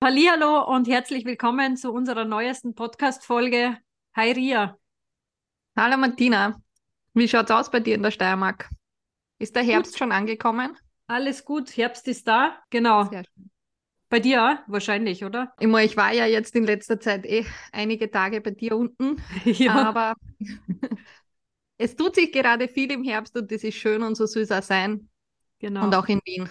[0.00, 3.76] Hallo und herzlich willkommen zu unserer neuesten Podcast-Folge.
[4.14, 4.78] Hi Ria.
[5.76, 6.62] Hallo Martina.
[7.14, 8.70] Wie schaut's aus bei dir in der Steiermark?
[9.40, 9.98] Ist der Herbst gut.
[9.98, 10.76] schon angekommen?
[11.08, 12.62] Alles gut, Herbst ist da.
[12.70, 13.10] Genau.
[14.08, 15.52] Bei dir wahrscheinlich, oder?
[15.58, 19.20] Ich, meine, ich war ja jetzt in letzter Zeit eh einige Tage bei dir unten,
[19.44, 19.88] ja.
[19.88, 20.14] aber
[21.76, 24.52] es tut sich gerade viel im Herbst und das ist schön und so soll es
[24.52, 25.08] auch sein.
[25.58, 25.82] Genau.
[25.82, 26.48] Und auch in Wien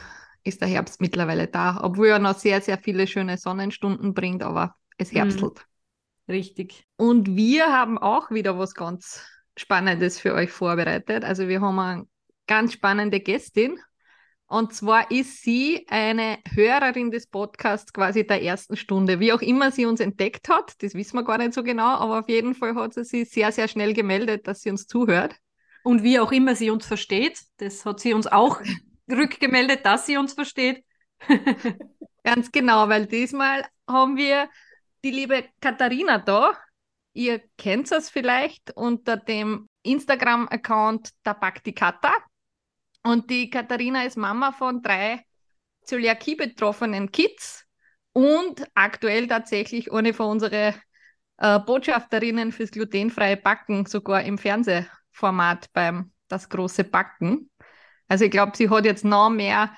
[0.47, 4.75] ist der Herbst mittlerweile da, obwohl er noch sehr, sehr viele schöne Sonnenstunden bringt, aber
[4.97, 5.17] es mhm.
[5.17, 5.65] herbstelt.
[6.27, 6.85] Richtig.
[6.97, 9.23] Und wir haben auch wieder was ganz
[9.55, 11.23] Spannendes für euch vorbereitet.
[11.23, 12.05] Also wir haben eine
[12.47, 13.79] ganz spannende Gästin.
[14.45, 19.19] Und zwar ist sie eine Hörerin des Podcasts quasi der ersten Stunde.
[19.19, 22.19] Wie auch immer sie uns entdeckt hat, das wissen wir gar nicht so genau, aber
[22.19, 25.35] auf jeden Fall hat sie sich sehr, sehr schnell gemeldet, dass sie uns zuhört.
[25.83, 28.61] Und wie auch immer sie uns versteht, das hat sie uns auch
[29.09, 30.83] rückgemeldet, dass sie uns versteht.
[32.23, 34.49] Ganz genau, weil diesmal haben wir
[35.03, 36.57] die liebe Katharina da.
[37.13, 42.11] Ihr kennt es vielleicht unter dem Instagram-Account da backt die Kata.
[43.03, 45.23] Und die Katharina ist Mama von drei
[45.83, 47.65] Zöliakie betroffenen Kids
[48.11, 50.73] und aktuell tatsächlich eine von unseren
[51.37, 57.49] äh, Botschafterinnen fürs glutenfreie Backen, sogar im Fernsehformat beim Das große Backen.
[58.07, 59.75] Also ich glaube, sie hat jetzt noch mehr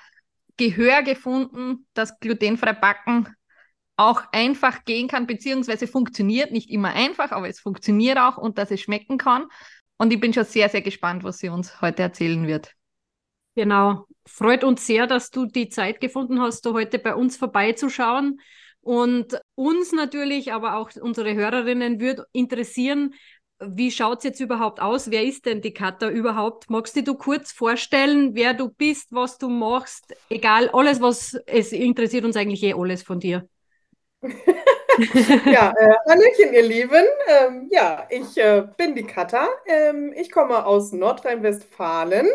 [0.56, 3.28] Gehör gefunden, dass glutenfrei Backen
[3.96, 6.52] auch einfach gehen kann, beziehungsweise funktioniert.
[6.52, 9.46] Nicht immer einfach, aber es funktioniert auch und dass es schmecken kann.
[9.98, 12.74] Und ich bin schon sehr, sehr gespannt, was sie uns heute erzählen wird.
[13.54, 14.06] Genau.
[14.26, 18.40] Freut uns sehr, dass du die Zeit gefunden hast, da heute bei uns vorbeizuschauen.
[18.80, 23.14] Und uns natürlich, aber auch unsere Hörerinnen würde interessieren,
[23.60, 25.10] wie schaut es jetzt überhaupt aus?
[25.10, 26.70] Wer ist denn die Katha überhaupt?
[26.70, 30.14] Magst du dir kurz vorstellen, wer du bist, was du machst?
[30.30, 33.48] Egal, alles, was es interessiert uns eigentlich eh alles von dir.
[34.22, 37.04] ja, äh, Hallöchen, ihr Lieben.
[37.28, 39.46] Ähm, ja, ich äh, bin die Katha.
[39.66, 42.28] Ähm, ich komme aus Nordrhein-Westfalen.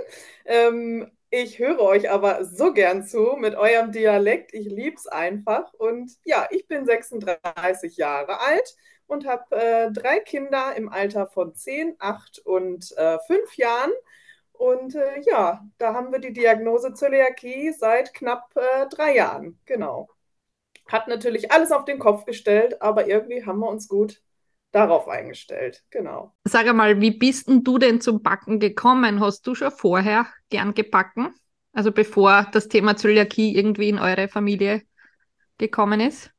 [0.45, 4.53] Ähm, ich höre euch aber so gern zu mit eurem Dialekt.
[4.53, 5.73] Ich liebe es einfach.
[5.73, 8.75] Und ja, ich bin 36 Jahre alt
[9.07, 13.91] und habe äh, drei Kinder im Alter von 10, 8 und äh, 5 Jahren.
[14.53, 19.59] Und äh, ja, da haben wir die Diagnose Zöliakie seit knapp äh, drei Jahren.
[19.65, 20.09] Genau.
[20.87, 24.21] Hat natürlich alles auf den Kopf gestellt, aber irgendwie haben wir uns gut
[24.71, 25.83] darauf eingestellt.
[25.89, 26.35] Genau.
[26.43, 29.19] Sag mal, wie bist denn du denn zum Backen gekommen?
[29.19, 31.33] Hast du schon vorher gern gebacken?
[31.71, 34.81] Also bevor das Thema Zöliakie irgendwie in eure Familie
[35.57, 36.34] gekommen ist?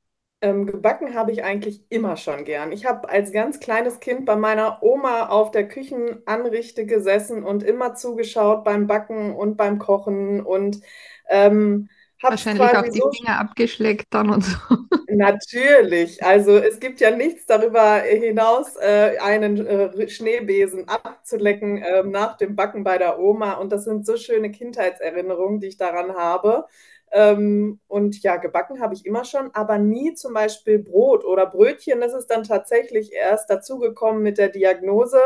[0.46, 2.70] Ähm, gebacken habe ich eigentlich immer schon gern.
[2.70, 7.94] Ich habe als ganz kleines Kind bei meiner Oma auf der Küchenanrichte gesessen und immer
[7.94, 10.80] zugeschaut beim Backen und beim Kochen und
[11.28, 11.88] ähm,
[12.22, 14.56] habe Wahrscheinlich auch die so Finger abgeschleckt dann und so.
[15.08, 16.22] Natürlich.
[16.22, 22.54] Also es gibt ja nichts darüber hinaus, äh, einen äh, Schneebesen abzulecken äh, nach dem
[22.54, 23.54] Backen bei der Oma.
[23.54, 26.66] Und das sind so schöne Kindheitserinnerungen, die ich daran habe.
[27.12, 32.00] Ähm, und ja, gebacken habe ich immer schon, aber nie zum Beispiel Brot oder Brötchen.
[32.00, 35.20] Das ist dann tatsächlich erst dazugekommen mit der Diagnose,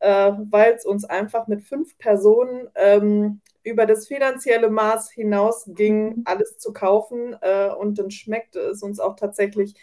[0.00, 6.16] äh, weil es uns einfach mit fünf Personen ähm, über das finanzielle Maß hinaus ging,
[6.16, 6.22] mhm.
[6.26, 7.36] alles zu kaufen.
[7.40, 9.74] Äh, und dann schmeckte es uns auch tatsächlich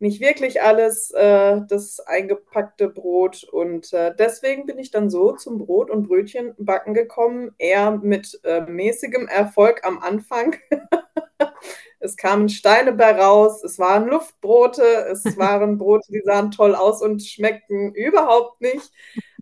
[0.00, 3.44] nicht wirklich alles, äh, das eingepackte Brot.
[3.44, 8.60] Und äh, deswegen bin ich dann so zum Brot- und Brötchenbacken gekommen, eher mit äh,
[8.60, 10.56] mäßigem Erfolg am Anfang.
[12.00, 17.02] es kamen Steine bei raus, es waren Luftbrote, es waren Brote, die sahen toll aus
[17.02, 18.92] und schmeckten überhaupt nicht.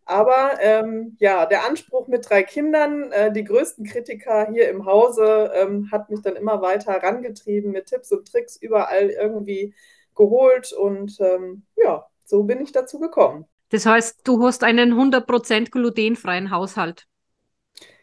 [0.09, 5.51] Aber ähm, ja, der Anspruch mit drei Kindern, äh, die größten Kritiker hier im Hause,
[5.55, 9.75] ähm, hat mich dann immer weiter herangetrieben mit Tipps und Tricks überall irgendwie
[10.17, 13.47] geholt und ähm, ja, so bin ich dazu gekommen.
[13.71, 17.07] Das heißt, du hast einen 100% glutenfreien Haushalt.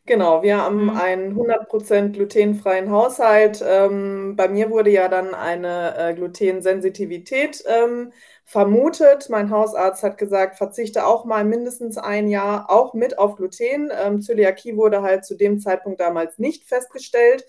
[0.06, 0.89] Genau, wir haben mhm.
[0.98, 3.63] einen 100% glutenfreien Haushalt.
[3.65, 8.12] Ähm, bei mir wurde ja dann eine äh, Glutensensitivität ähm,
[8.44, 9.30] vermutet.
[9.30, 13.92] Mein Hausarzt hat gesagt, verzichte auch mal mindestens ein Jahr auch mit auf Gluten.
[13.98, 17.45] Ähm, Zöliakie wurde halt zu dem Zeitpunkt damals nicht festgestellt.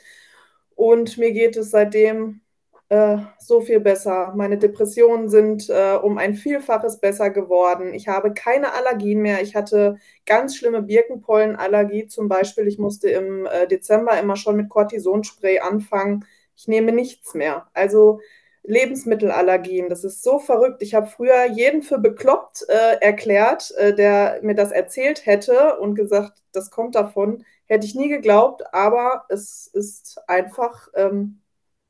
[0.77, 2.41] Und mir geht es seitdem
[2.89, 4.33] äh, so viel besser.
[4.37, 7.95] Meine Depressionen sind äh, um ein Vielfaches besser geworden.
[7.95, 9.43] Ich habe keine Allergien mehr.
[9.43, 12.69] Ich hatte ganz schlimme Birkenpollenallergie zum Beispiel.
[12.69, 16.25] Ich musste im äh, Dezember immer schon mit Cortisonspray anfangen.
[16.57, 17.67] Ich nehme nichts mehr.
[17.73, 18.21] Also
[18.65, 20.83] Lebensmittelallergien, das ist so verrückt.
[20.83, 25.95] Ich habe früher jeden für bekloppt äh, erklärt, äh, der mir das erzählt hätte und
[25.95, 27.45] gesagt, das kommt davon.
[27.67, 31.41] Hätte ich nie geglaubt, aber es ist einfach ähm,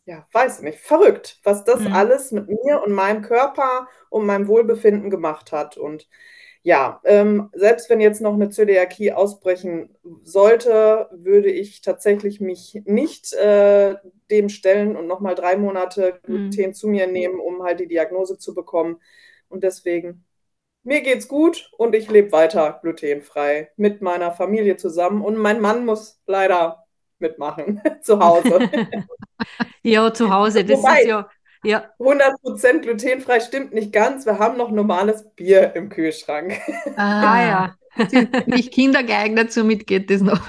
[0.06, 1.92] ja, weiß nicht, verrückt, was das mhm.
[1.92, 5.76] alles mit mir und meinem Körper und meinem Wohlbefinden gemacht hat.
[5.76, 6.08] Und
[6.62, 13.32] ja, ähm, selbst wenn jetzt noch eine Zöliakie ausbrechen sollte, würde ich tatsächlich mich nicht
[13.34, 13.96] äh,
[14.30, 16.26] dem stellen und nochmal drei Monate mhm.
[16.26, 16.74] Gluten mhm.
[16.74, 19.00] zu mir nehmen, um halt die Diagnose zu bekommen.
[19.48, 20.24] Und deswegen,
[20.82, 25.22] mir geht's gut und ich lebe weiter glutenfrei mit meiner Familie zusammen.
[25.22, 26.83] Und mein Mann muss leider
[27.18, 28.70] mitmachen zu Hause.
[29.82, 31.28] ja, zu Hause, das Wobei, ist ja.
[31.64, 31.90] Ja.
[31.98, 34.26] 100% glutenfrei stimmt nicht ganz.
[34.26, 36.60] Wir haben noch normales Bier im Kühlschrank.
[36.96, 38.34] Ah, ja.
[38.46, 40.40] nicht kindergeeignet, somit geht das noch.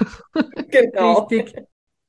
[0.70, 1.20] Genau.
[1.22, 1.56] Richtig.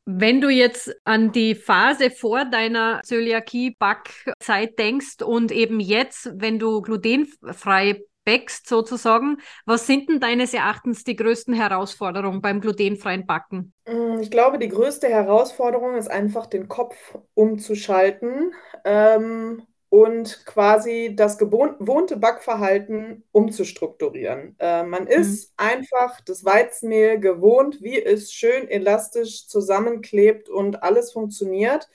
[0.05, 6.81] Wenn du jetzt an die Phase vor deiner Zöliakie-Backzeit denkst und eben jetzt, wenn du
[6.81, 9.37] glutenfrei backst sozusagen.
[9.65, 13.73] Was sind denn deines Erachtens die größten Herausforderungen beim glutenfreien Backen?
[13.87, 18.53] Mm, ich glaube, die größte Herausforderung ist einfach, den Kopf umzuschalten
[18.83, 24.57] ähm, und quasi das gewohnte Backverhalten umzustrukturieren.
[24.59, 25.09] Äh, man mhm.
[25.09, 31.87] ist einfach das Weizenmehl gewohnt, wie es schön elastisch zusammenklebt und alles funktioniert.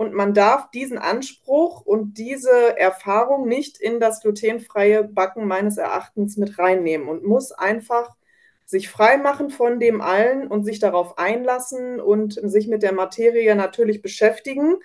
[0.00, 6.38] Und man darf diesen Anspruch und diese Erfahrung nicht in das glutenfreie Backen meines Erachtens
[6.38, 8.16] mit reinnehmen und muss einfach
[8.64, 13.54] sich frei machen von dem allen und sich darauf einlassen und sich mit der Materie
[13.54, 14.76] natürlich beschäftigen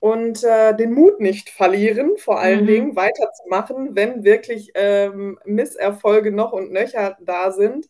[0.00, 2.66] und äh, den Mut nicht verlieren, vor allen mhm.
[2.66, 7.88] Dingen weiterzumachen, wenn wirklich ähm, Misserfolge noch und nöcher da sind.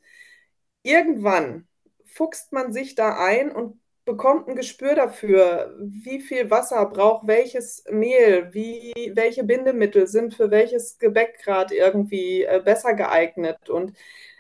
[0.82, 1.66] Irgendwann
[2.04, 7.84] fuchst man sich da ein und bekommt ein Gespür dafür, wie viel Wasser braucht welches
[7.90, 13.70] Mehl, wie, welche Bindemittel sind für welches Gebäck gerade irgendwie äh, besser geeignet.
[13.70, 13.92] Und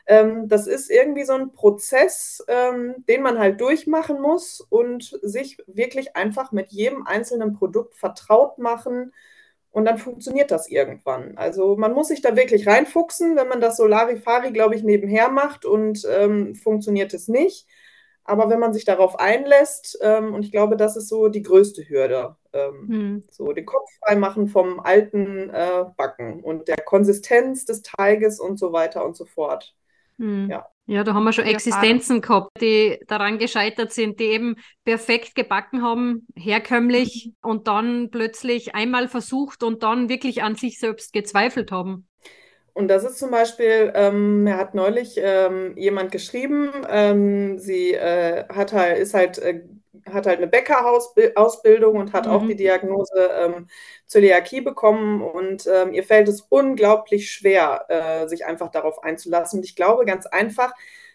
[0.06, 5.58] ähm, das ist irgendwie so ein Prozess, ähm, den man halt durchmachen muss und sich
[5.66, 9.12] wirklich einfach mit jedem einzelnen Produkt vertraut machen.
[9.70, 11.38] Und dann funktioniert das irgendwann.
[11.38, 13.36] Also man muss sich da wirklich reinfuchsen.
[13.36, 17.66] Wenn man das Solarifari, glaube ich, nebenher macht und ähm, funktioniert es nicht.
[18.24, 21.88] Aber wenn man sich darauf einlässt, ähm, und ich glaube, das ist so die größte
[21.88, 23.24] Hürde, ähm, hm.
[23.30, 28.72] so den Kopf freimachen vom alten äh, Backen und der Konsistenz des Teiges und so
[28.72, 29.74] weiter und so fort.
[30.18, 30.48] Hm.
[30.50, 30.66] Ja.
[30.86, 35.82] Ja, da haben wir schon Existenzen gehabt, die daran gescheitert sind, die eben perfekt gebacken
[35.82, 37.50] haben, herkömmlich mhm.
[37.50, 42.08] und dann plötzlich einmal versucht und dann wirklich an sich selbst gezweifelt haben.
[42.74, 48.44] Und das ist zum Beispiel, ähm, er hat neulich ähm, jemand geschrieben, ähm, sie äh,
[48.48, 49.62] hat halt, ist halt, äh,
[50.10, 52.32] hat halt eine Bäckerausbildung und hat mhm.
[52.32, 53.68] auch die Diagnose ähm,
[54.06, 59.58] Zöliakie bekommen und ähm, ihr fällt es unglaublich schwer, äh, sich einfach darauf einzulassen.
[59.58, 60.72] Und ich glaube ganz einfach,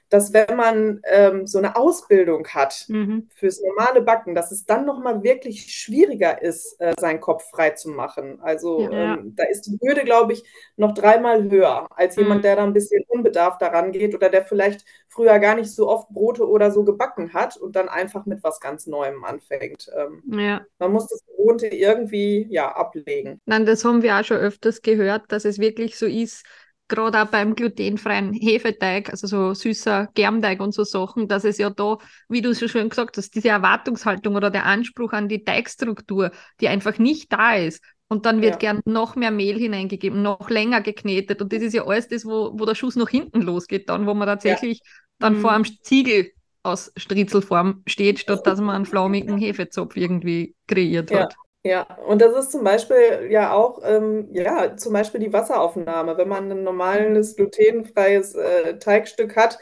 [0.09, 3.29] dass wenn man ähm, so eine Ausbildung hat mhm.
[3.35, 7.89] fürs normale Backen, dass es dann nochmal wirklich schwieriger ist, äh, seinen Kopf frei zu
[7.89, 8.39] machen.
[8.41, 9.15] Also ja.
[9.15, 10.43] ähm, da ist die Hürde, glaube ich,
[10.77, 12.23] noch dreimal höher als mhm.
[12.23, 15.89] jemand, der da ein bisschen unbedarft daran geht oder der vielleicht früher gar nicht so
[15.89, 19.89] oft Brote oder so gebacken hat und dann einfach mit was ganz Neuem anfängt.
[19.95, 20.61] Ähm, ja.
[20.79, 23.41] Man muss das Gewohnte irgendwie ja ablegen.
[23.45, 26.45] Nein, das haben wir auch schon öfters gehört, dass es wirklich so ist,
[26.87, 31.69] gerade auch beim glutenfreien Hefeteig, also so süßer Germteig und so Sachen, dass es ja
[31.69, 31.97] da,
[32.29, 36.67] wie du so schön gesagt hast, diese Erwartungshaltung oder der Anspruch an die Teigstruktur, die
[36.67, 37.83] einfach nicht da ist.
[38.09, 38.71] Und dann wird ja.
[38.71, 41.41] gern noch mehr Mehl hineingegeben, noch länger geknetet.
[41.41, 44.13] Und das ist ja alles das, wo, wo der Schuss nach hinten losgeht, dann, wo
[44.13, 44.91] man tatsächlich ja.
[45.19, 45.41] dann mhm.
[45.41, 46.31] vor einem Ziegel
[46.63, 51.21] aus Striezelform steht, statt dass man einen flaumigen Hefezopf irgendwie kreiert ja.
[51.21, 51.35] hat.
[51.67, 56.17] Ja, und das ist zum Beispiel ja auch, ähm, ja, zum Beispiel die Wasseraufnahme.
[56.17, 59.59] Wenn man ein normales glutenfreies äh, Teigstück hat,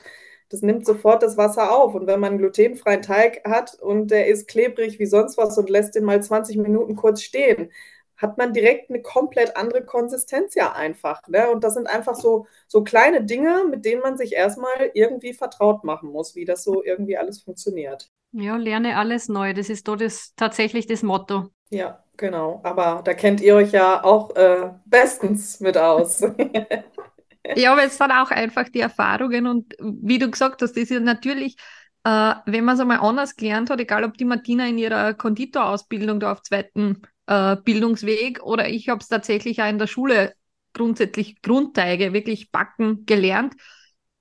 [0.50, 1.96] das nimmt sofort das Wasser auf.
[1.96, 5.68] Und wenn man einen glutenfreien Teig hat und der ist klebrig wie sonst was und
[5.68, 7.72] lässt den mal 20 Minuten kurz stehen,
[8.18, 11.28] hat man direkt eine komplett andere Konsistenz ja einfach.
[11.28, 11.50] Ne?
[11.50, 15.84] Und das sind einfach so, so kleine Dinge, mit denen man sich erstmal irgendwie vertraut
[15.84, 18.12] machen muss, wie das so irgendwie alles funktioniert.
[18.32, 19.54] Ja, lerne alles neu.
[19.56, 21.50] Das ist doch das, tatsächlich das Motto.
[21.70, 22.62] Ja, genau.
[22.64, 26.22] Aber da kennt ihr euch ja auch äh, bestens mit aus.
[27.56, 31.00] ja, aber es sind auch einfach die Erfahrungen und wie du gesagt hast, ist ja
[31.00, 31.58] natürlich,
[32.04, 36.20] äh, wenn man es einmal anders gelernt hat, egal ob die Martina in ihrer Konditorausbildung
[36.20, 40.34] da auf zweiten äh, Bildungsweg oder ich habe es tatsächlich auch in der Schule
[40.74, 43.56] grundsätzlich Grundteige wirklich backen gelernt.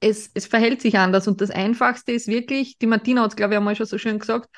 [0.00, 3.54] Es, es verhält sich anders und das Einfachste ist wirklich, die Martina hat es, glaube
[3.54, 4.48] ich, einmal schon so schön gesagt,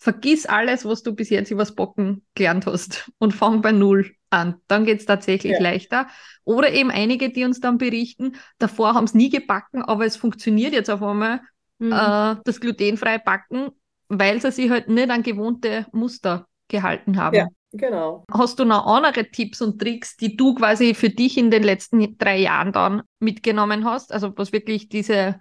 [0.00, 4.56] vergiss alles, was du bis jetzt übers Backen gelernt hast und fang bei Null an.
[4.66, 5.60] Dann geht es tatsächlich ja.
[5.60, 6.06] leichter.
[6.44, 10.72] Oder eben einige, die uns dann berichten, davor haben es nie gebacken, aber es funktioniert
[10.72, 11.42] jetzt auf einmal,
[11.78, 11.92] mhm.
[11.92, 13.72] äh, das glutenfreie Backen,
[14.08, 17.36] weil sie sich halt nicht an gewohnte Muster gehalten haben.
[17.36, 17.46] Ja.
[17.72, 18.24] Genau.
[18.32, 22.18] Hast du noch andere Tipps und Tricks, die du quasi für dich in den letzten
[22.18, 24.12] drei Jahren dann mitgenommen hast?
[24.12, 25.38] Also was wirklich diese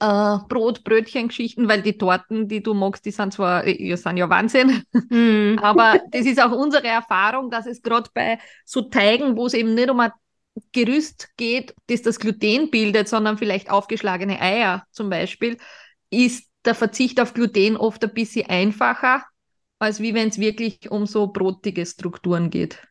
[0.00, 4.16] äh, Brot, Brötchen, Geschichten, weil die Torten, die du magst, die sind zwar, die sind
[4.16, 5.58] ja Wahnsinn, mm.
[5.62, 9.74] aber das ist auch unsere Erfahrung, dass es gerade bei so Teigen, wo es eben
[9.74, 10.12] nicht um ein
[10.72, 15.58] Gerüst geht, das das Gluten bildet, sondern vielleicht aufgeschlagene Eier zum Beispiel,
[16.10, 19.24] ist der Verzicht auf Gluten oft ein bisschen einfacher,
[19.78, 22.82] als wie wenn es wirklich um so brotige Strukturen geht.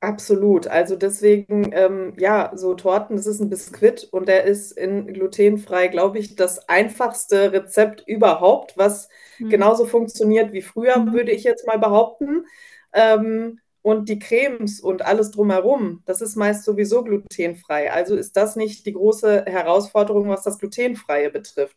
[0.00, 0.68] Absolut.
[0.68, 5.88] Also deswegen, ähm, ja, so Torten, das ist ein Biskuit und der ist in glutenfrei,
[5.88, 9.48] glaube ich, das einfachste Rezept überhaupt, was mhm.
[9.48, 11.12] genauso funktioniert wie früher, mhm.
[11.12, 12.44] würde ich jetzt mal behaupten.
[12.92, 17.90] Ähm, und die Cremes und alles drumherum, das ist meist sowieso glutenfrei.
[17.90, 21.76] Also ist das nicht die große Herausforderung, was das Glutenfreie betrifft.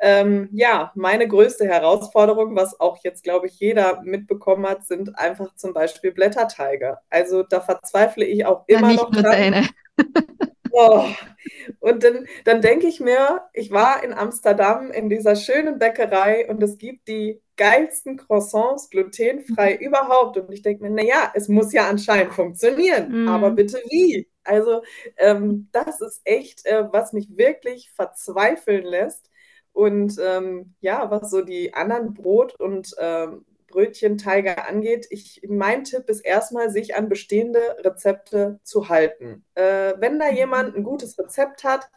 [0.00, 5.54] Ähm, ja, meine größte Herausforderung, was auch jetzt, glaube ich, jeder mitbekommen hat, sind einfach
[5.56, 6.98] zum Beispiel Blätterteige.
[7.10, 9.68] Also da verzweifle ich auch immer ja, noch dran.
[10.70, 11.04] Oh.
[11.80, 16.62] Und dann, dann denke ich mir, ich war in Amsterdam in dieser schönen Bäckerei und
[16.62, 19.86] es gibt die geilsten Croissants glutenfrei mhm.
[19.86, 20.36] überhaupt.
[20.36, 23.28] Und ich denke mir, naja, es muss ja anscheinend funktionieren, mhm.
[23.28, 24.28] aber bitte wie?
[24.44, 24.82] Also
[25.16, 29.27] ähm, das ist echt, äh, was mich wirklich verzweifeln lässt.
[29.78, 36.10] Und ähm, ja, was so die anderen Brot- und ähm, Brötchenteige angeht, ich, mein Tipp
[36.10, 39.44] ist erstmal, sich an bestehende Rezepte zu halten.
[39.54, 41.88] Äh, wenn da jemand ein gutes Rezept hat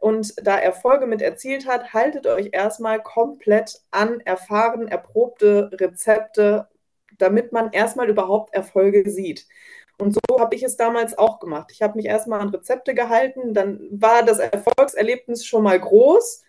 [0.00, 6.66] und da Erfolge mit erzielt hat, haltet euch erstmal komplett an erfahren, erprobte Rezepte,
[7.18, 9.46] damit man erstmal überhaupt Erfolge sieht.
[9.96, 11.70] Und so habe ich es damals auch gemacht.
[11.70, 16.42] Ich habe mich erstmal an Rezepte gehalten, dann war das Erfolgserlebnis schon mal groß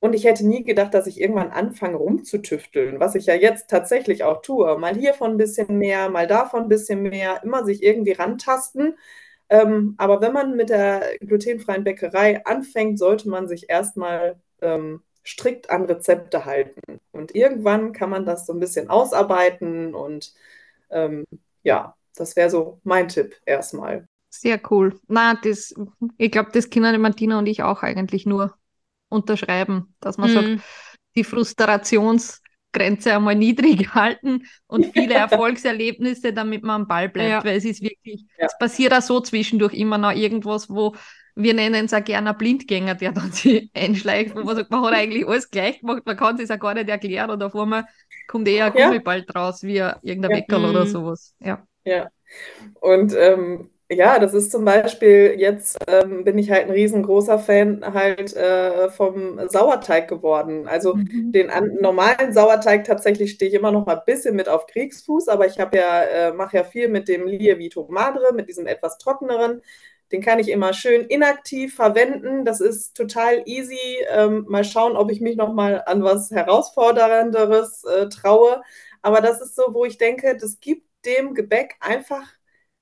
[0.00, 4.24] und ich hätte nie gedacht, dass ich irgendwann anfange rumzutüfteln, was ich ja jetzt tatsächlich
[4.24, 4.78] auch tue.
[4.78, 8.96] Mal hiervon ein bisschen mehr, mal davon ein bisschen mehr, immer sich irgendwie rantasten.
[9.50, 15.68] Ähm, aber wenn man mit der glutenfreien Bäckerei anfängt, sollte man sich erstmal ähm, strikt
[15.68, 17.00] an Rezepte halten.
[17.12, 20.32] Und irgendwann kann man das so ein bisschen ausarbeiten und
[20.90, 21.24] ähm,
[21.62, 24.06] ja, das wäre so mein Tipp erstmal.
[24.30, 24.98] Sehr cool.
[25.08, 25.74] Na, das,
[26.16, 28.54] ich glaube, das kennen Martina und ich auch eigentlich nur
[29.10, 30.34] unterschreiben, dass man mhm.
[30.34, 30.48] sagt,
[31.16, 37.44] die Frustrationsgrenze einmal niedrig halten und viele Erfolgserlebnisse, damit man am Ball bleibt, ja.
[37.44, 38.46] weil es ist wirklich, ja.
[38.46, 40.94] es passiert auch so zwischendurch immer noch irgendwas, wo
[41.36, 44.94] wir nennen es auch gerne Blindgänger, der dann sich einschleicht, wo man sagt, man hat
[44.94, 47.84] eigentlich alles gleich gemacht, man kann es ja gar nicht erklären und auf einmal
[48.26, 50.36] kommt eher ein Gummiball draus, wie irgendein ja.
[50.36, 50.88] Weckerl oder mhm.
[50.88, 51.34] sowas.
[51.40, 51.66] Ja.
[51.84, 52.08] Ja.
[52.80, 57.82] Und ähm, ja, das ist zum Beispiel, jetzt ähm, bin ich halt ein riesengroßer Fan
[57.92, 60.68] halt äh, vom Sauerteig geworden.
[60.68, 61.32] Also mhm.
[61.32, 65.26] den an, normalen Sauerteig tatsächlich stehe ich immer noch mal ein bisschen mit auf Kriegsfuß,
[65.26, 68.96] aber ich habe ja, äh, mache ja viel mit dem Lievito Madre, mit diesem etwas
[68.98, 69.60] trockeneren.
[70.12, 72.44] Den kann ich immer schön inaktiv verwenden.
[72.44, 73.98] Das ist total easy.
[74.08, 78.62] Ähm, mal schauen, ob ich mich noch mal an was herausfordernderes äh, traue.
[79.02, 82.39] Aber das ist so, wo ich denke, das gibt dem Gebäck einfach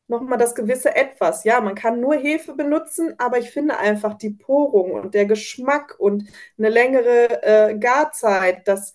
[0.08, 1.44] nochmal das gewisse Etwas.
[1.44, 5.96] Ja, man kann nur Hefe benutzen, aber ich finde einfach die Porung und der Geschmack
[5.98, 6.24] und
[6.58, 8.94] eine längere äh, Garzeit, das,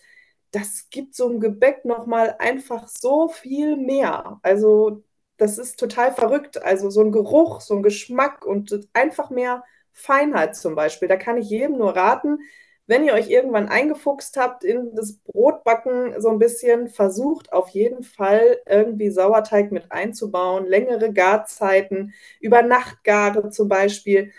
[0.51, 4.39] das gibt so ein Gebäck nochmal einfach so viel mehr.
[4.43, 5.03] Also
[5.38, 6.62] das ist total verrückt.
[6.63, 11.08] Also so ein Geruch, so ein Geschmack und einfach mehr Feinheit zum Beispiel.
[11.08, 12.39] Da kann ich jedem nur raten,
[12.85, 18.03] wenn ihr euch irgendwann eingefuchst habt in das Brotbacken so ein bisschen, versucht auf jeden
[18.03, 24.31] Fall irgendwie Sauerteig mit einzubauen, längere Garzeiten, über Nachtgare zum Beispiel.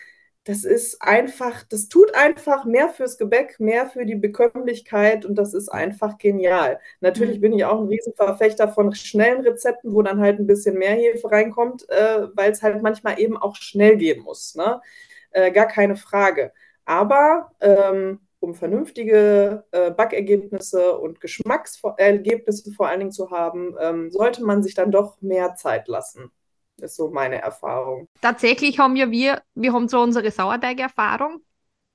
[0.45, 5.55] Das ist einfach, das tut einfach mehr fürs Gebäck, mehr für die Bekömmlichkeit und das
[5.55, 6.79] ist einfach genial.
[7.01, 7.41] Natürlich mhm.
[7.41, 11.31] bin ich auch ein Riesenverfechter von schnellen Rezepten, wo dann halt ein bisschen mehr Hefe
[11.31, 14.55] reinkommt, äh, weil es halt manchmal eben auch schnell gehen muss.
[14.55, 14.83] Ne?
[15.31, 16.53] Äh, gar keine Frage.
[16.85, 24.45] Aber ähm, um vernünftige äh, Backergebnisse und Geschmacksergebnisse vor allen Dingen zu haben, ähm, sollte
[24.45, 26.31] man sich dann doch mehr Zeit lassen.
[26.81, 28.09] Ist so meine Erfahrung.
[28.21, 31.41] Tatsächlich haben ja wir, wir haben zwar unsere Sauerteig-Erfahrung,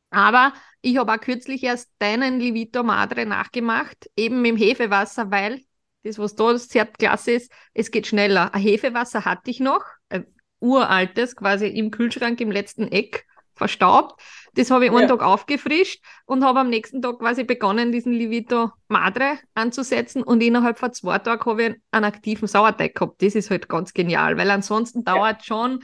[0.10, 5.62] aber ich habe auch kürzlich erst deinen Livito Madre nachgemacht, eben mit Hefewasser, weil
[6.04, 8.54] Das, was da sehr klasse ist, es geht schneller.
[8.54, 10.26] Ein Hefewasser hatte ich noch, ein
[10.62, 13.26] uraltes, quasi im Kühlschrank im letzten Eck
[13.60, 14.20] verstaubt.
[14.56, 18.72] Das habe ich einen Tag aufgefrischt und habe am nächsten Tag quasi begonnen, diesen Livito
[18.88, 23.22] Madre anzusetzen und innerhalb von zwei Tagen habe ich einen aktiven Sauerteig gehabt.
[23.22, 25.14] Das ist halt ganz genial, weil ansonsten ja.
[25.14, 25.84] dauert schon,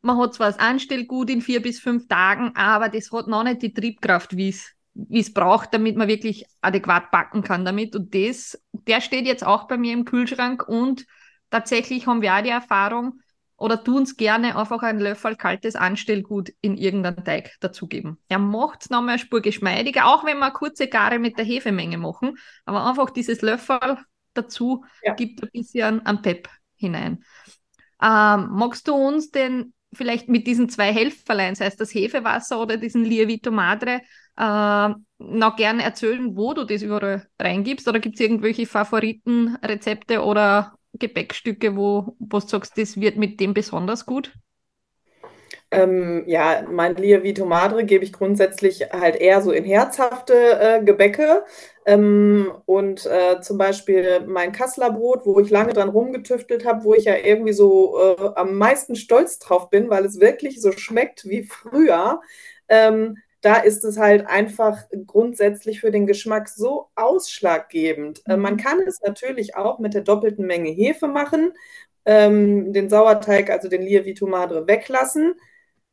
[0.00, 3.62] man hat zwar das Anstellgut in vier bis fünf Tagen, aber das hat noch nicht
[3.62, 7.96] die Triebkraft, wie es wie es braucht, damit man wirklich adäquat backen kann damit.
[7.96, 11.06] Und das, der steht jetzt auch bei mir im Kühlschrank und
[11.50, 13.21] tatsächlich haben wir auch die Erfahrung
[13.62, 18.18] oder tun es gerne einfach einen Löffel kaltes Anstellgut in irgendeinen Teig dazugeben.
[18.28, 21.96] Er macht es nochmal eine Spur geschmeidiger, auch wenn wir kurze Gare mit der Hefemenge
[21.96, 23.98] machen, aber einfach dieses Löffel
[24.34, 25.14] dazu ja.
[25.14, 27.22] gibt ein bisschen an Pep hinein.
[28.02, 32.76] Ähm, magst du uns denn vielleicht mit diesen zwei Helferlein, sei es das Hefewasser oder
[32.78, 34.00] diesen Lievito Madre,
[34.36, 34.88] äh,
[35.18, 37.86] noch gerne erzählen, wo du das überall reingibst?
[37.86, 43.54] Oder gibt es irgendwelche Favoritenrezepte oder Gebäckstücke, wo, wo du sagst, das wird mit dem
[43.54, 44.32] besonders gut?
[45.70, 51.44] Ähm, ja, mein Lievito Madre gebe ich grundsätzlich halt eher so in herzhafte äh, Gebäcke.
[51.86, 56.92] Ähm, und äh, zum Beispiel mein Kasseler Brot, wo ich lange dran rumgetüftelt habe, wo
[56.94, 61.24] ich ja irgendwie so äh, am meisten stolz drauf bin, weil es wirklich so schmeckt
[61.26, 62.20] wie früher.
[62.68, 68.22] Ähm, da ist es halt einfach grundsätzlich für den Geschmack so ausschlaggebend.
[68.26, 68.58] Äh, man mhm.
[68.58, 71.52] kann es natürlich auch mit der doppelten Menge Hefe machen,
[72.06, 75.34] ähm, den Sauerteig, also den Lievito Madre, weglassen,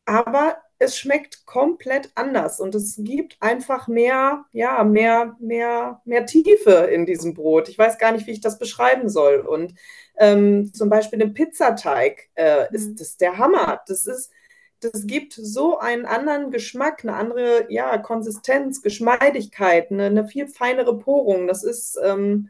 [0.06, 6.90] aber es schmeckt komplett anders und es gibt einfach mehr, ja, mehr, mehr, mehr Tiefe
[6.92, 7.68] in diesem Brot.
[7.68, 9.42] Ich weiß gar nicht, wie ich das beschreiben soll.
[9.42, 9.74] Und
[10.18, 12.96] ähm, zum Beispiel den Pizzateig äh, ist mhm.
[12.96, 13.82] das der Hammer.
[13.88, 14.32] Das ist
[14.80, 20.98] das gibt so einen anderen Geschmack, eine andere ja, Konsistenz, Geschmeidigkeit, eine, eine viel feinere
[20.98, 21.48] Porung.
[21.48, 22.50] Das ist, ähm,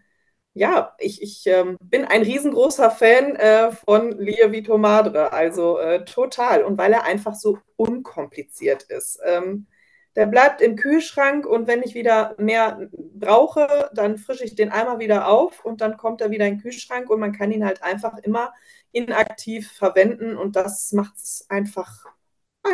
[0.54, 6.64] ja, ich, ich ähm, bin ein riesengroßer Fan äh, von Lievito Madre, also äh, total.
[6.64, 9.20] Und weil er einfach so unkompliziert ist.
[9.26, 9.68] Ähm,
[10.16, 15.00] der bleibt im Kühlschrank und wenn ich wieder mehr brauche, dann frische ich den einmal
[15.00, 17.84] wieder auf und dann kommt er wieder in den Kühlschrank und man kann ihn halt
[17.84, 18.54] einfach immer
[18.92, 22.06] inaktiv verwenden und das macht es einfach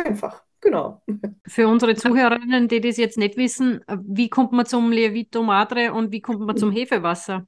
[0.04, 1.02] Einfach, genau.
[1.48, 6.10] Für unsere Zuhörerinnen, die das jetzt nicht wissen, wie kommt man zum Lievito Madre und
[6.12, 7.46] wie kommt man zum Hefewasser?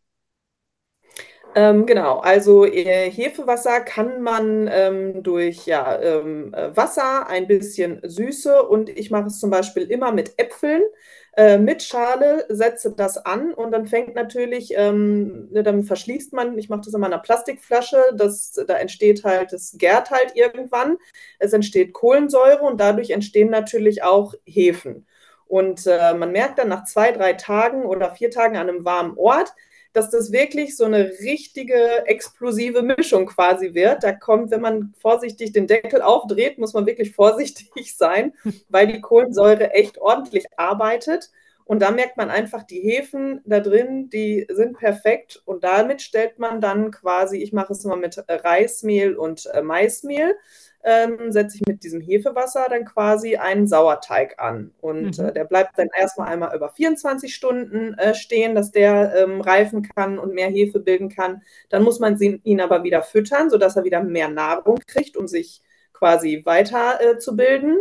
[1.55, 8.63] Ähm, genau, also äh, Hefewasser kann man ähm, durch ja, ähm, Wasser, ein bisschen Süße
[8.65, 10.83] und ich mache es zum Beispiel immer mit Äpfeln
[11.39, 16.59] äh, mit Schale, setze das an und dann fängt natürlich, ähm, ne, dann verschließt man,
[16.59, 20.97] ich mache das in meiner Plastikflasche, das, da entsteht halt, das gärt halt irgendwann,
[21.39, 25.07] es entsteht Kohlensäure und dadurch entstehen natürlich auch Hefen.
[25.47, 29.17] Und äh, man merkt dann nach zwei, drei Tagen oder vier Tagen an einem warmen
[29.17, 29.55] Ort,
[29.93, 34.05] dass das wirklich so eine richtige explosive Mischung quasi wird.
[34.05, 38.35] Da kommt, wenn man vorsichtig den Deckel aufdreht, muss man wirklich vorsichtig sein,
[38.69, 41.31] weil die Kohlensäure echt ordentlich arbeitet.
[41.69, 45.43] Und da merkt man einfach, die Hefen da drin, die sind perfekt.
[45.45, 50.35] Und damit stellt man dann quasi, ich mache es immer mit Reismehl und äh, Maismehl
[50.83, 54.73] ähm, setze ich mit diesem Hefewasser dann quasi einen Sauerteig an.
[54.81, 55.27] Und mhm.
[55.27, 59.83] äh, der bleibt dann erstmal einmal über 24 Stunden äh, stehen, dass der ähm, reifen
[59.83, 61.43] kann und mehr Hefe bilden kann.
[61.69, 65.61] Dann muss man ihn aber wieder füttern, sodass er wieder mehr Nahrung kriegt, um sich
[65.93, 67.77] quasi weiter äh, zu bilden.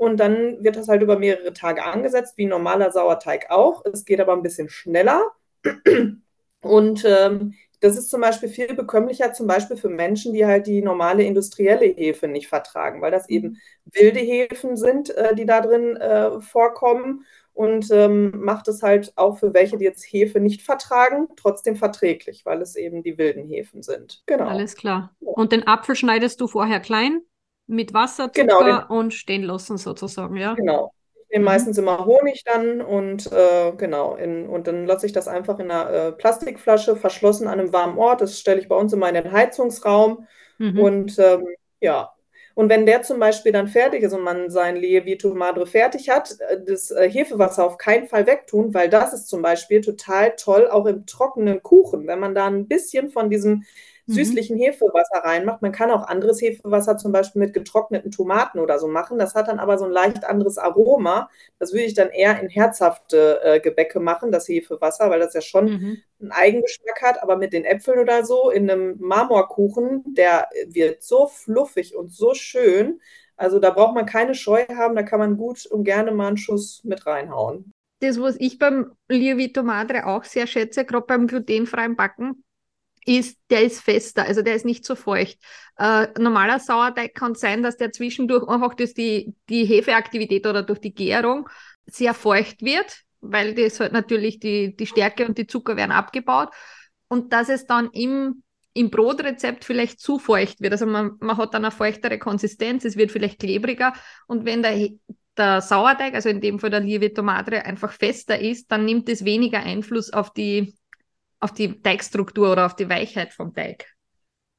[0.00, 3.84] Und dann wird das halt über mehrere Tage angesetzt, wie normaler Sauerteig auch.
[3.84, 5.26] Es geht aber ein bisschen schneller.
[6.62, 10.80] Und ähm, das ist zum Beispiel viel bekömmlicher, zum Beispiel für Menschen, die halt die
[10.80, 13.58] normale industrielle Hefe nicht vertragen, weil das eben
[13.92, 19.36] wilde Hefen sind, äh, die da drin äh, vorkommen und ähm, macht es halt auch
[19.36, 23.82] für welche, die jetzt Hefe nicht vertragen, trotzdem verträglich, weil es eben die wilden Hefen
[23.82, 24.22] sind.
[24.24, 24.46] Genau.
[24.46, 25.14] Alles klar.
[25.20, 27.20] Und den Apfel schneidest du vorher klein
[27.70, 30.54] mit Wasser, Zucker genau, und stehen lassen sozusagen, ja?
[30.54, 30.92] Genau
[31.30, 31.44] nehme mhm.
[31.44, 35.70] meistens immer Honig dann und äh, genau, in, und dann lasse ich das einfach in
[35.70, 38.20] einer äh, Plastikflasche verschlossen an einem warmen Ort.
[38.20, 40.26] Das stelle ich bei uns immer in den Heizungsraum.
[40.58, 40.78] Mhm.
[40.78, 41.46] Und ähm,
[41.80, 42.12] ja,
[42.54, 46.36] und wenn der zum Beispiel dann fertig ist und man sein Lievito Madre fertig hat,
[46.40, 50.68] äh, das äh, Hefewasser auf keinen Fall wegtun, weil das ist zum Beispiel total toll,
[50.68, 52.06] auch im trockenen Kuchen.
[52.06, 53.64] Wenn man da ein bisschen von diesem
[54.10, 54.14] Mhm.
[54.14, 55.62] süßlichen Hefewasser reinmacht.
[55.62, 59.18] Man kann auch anderes Hefewasser zum Beispiel mit getrockneten Tomaten oder so machen.
[59.18, 61.30] Das hat dann aber so ein leicht anderes Aroma.
[61.58, 65.40] Das würde ich dann eher in herzhafte äh, Gebäcke machen, das Hefewasser, weil das ja
[65.40, 66.02] schon mhm.
[66.20, 67.22] einen Eigengeschmack hat.
[67.22, 72.34] Aber mit den Äpfeln oder so in einem Marmorkuchen, der wird so fluffig und so
[72.34, 73.00] schön.
[73.36, 76.36] Also da braucht man keine Scheu haben, da kann man gut und gerne mal einen
[76.36, 77.72] Schuss mit reinhauen.
[78.00, 82.44] das, was ich beim Lievito Madre auch sehr schätze, gerade beim glutenfreien Backen,
[83.06, 85.38] ist, der ist fester, also der ist nicht so feucht.
[85.78, 90.80] Äh, normaler Sauerteig kann sein, dass der zwischendurch einfach durch die, die Hefeaktivität oder durch
[90.80, 91.48] die Gärung
[91.86, 96.50] sehr feucht wird, weil das halt natürlich die, die Stärke und die Zucker werden abgebaut
[97.08, 98.42] und dass es dann im,
[98.74, 100.72] im Brotrezept vielleicht zu feucht wird.
[100.72, 103.94] Also man, man hat dann eine feuchtere Konsistenz, es wird vielleicht klebriger
[104.26, 104.90] und wenn der,
[105.36, 109.24] der Sauerteig, also in dem Fall der Lievito Madre, einfach fester ist, dann nimmt es
[109.24, 110.74] weniger Einfluss auf die,
[111.40, 113.86] auf die Teigstruktur oder auf die Weichheit vom Teig.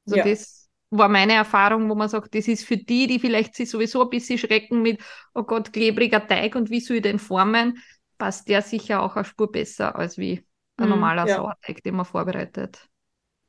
[0.06, 0.24] Also ja.
[0.24, 4.02] das war meine Erfahrung, wo man sagt, das ist für die, die vielleicht sich sowieso
[4.02, 5.00] ein bisschen schrecken mit,
[5.34, 7.78] oh Gott, klebriger Teig und wie soll ich den formen,
[8.18, 10.44] passt der sicher auch eine Spur besser als wie
[10.76, 11.36] ein mhm, normaler ja.
[11.36, 12.88] Sauerteig, den man vorbereitet.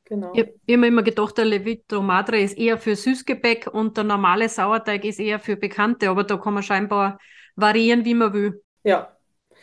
[0.06, 0.32] Genau.
[0.34, 4.04] Ich, ich habe mir immer gedacht, der Levito Madre ist eher für Süßgebäck und der
[4.04, 7.20] normale Sauerteig ist eher für Bekannte, aber da kann man scheinbar
[7.56, 8.64] variieren, wie man will.
[8.84, 9.13] Ja,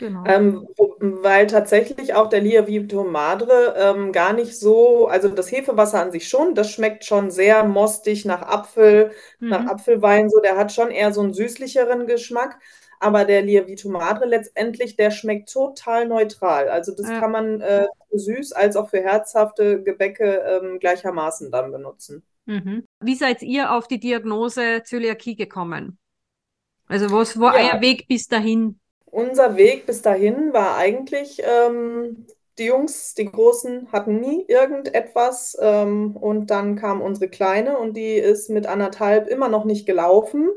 [0.00, 0.24] Genau.
[0.24, 0.66] Ähm,
[0.98, 6.26] weil tatsächlich auch der Lievito Madre ähm, gar nicht so, also das Hefewasser an sich
[6.26, 9.10] schon, das schmeckt schon sehr mostig nach Apfel,
[9.40, 9.50] mhm.
[9.50, 12.58] nach Apfelwein, so, der hat schon eher so einen süßlicheren Geschmack.
[12.98, 16.70] Aber der Lievito Madre letztendlich, der schmeckt total neutral.
[16.70, 17.20] Also das ja.
[17.20, 22.22] kann man äh, für süß als auch für herzhafte Gebäcke ähm, gleichermaßen dann benutzen.
[22.46, 22.84] Mhm.
[23.00, 25.98] Wie seid ihr auf die Diagnose Zöliakie gekommen?
[26.86, 27.74] Also was war ja.
[27.74, 28.80] euer Weg bis dahin?
[29.10, 32.26] Unser Weg bis dahin war eigentlich, ähm,
[32.58, 35.56] die Jungs, die Großen, hatten nie irgendetwas.
[35.60, 40.50] Ähm, und dann kam unsere Kleine und die ist mit anderthalb immer noch nicht gelaufen.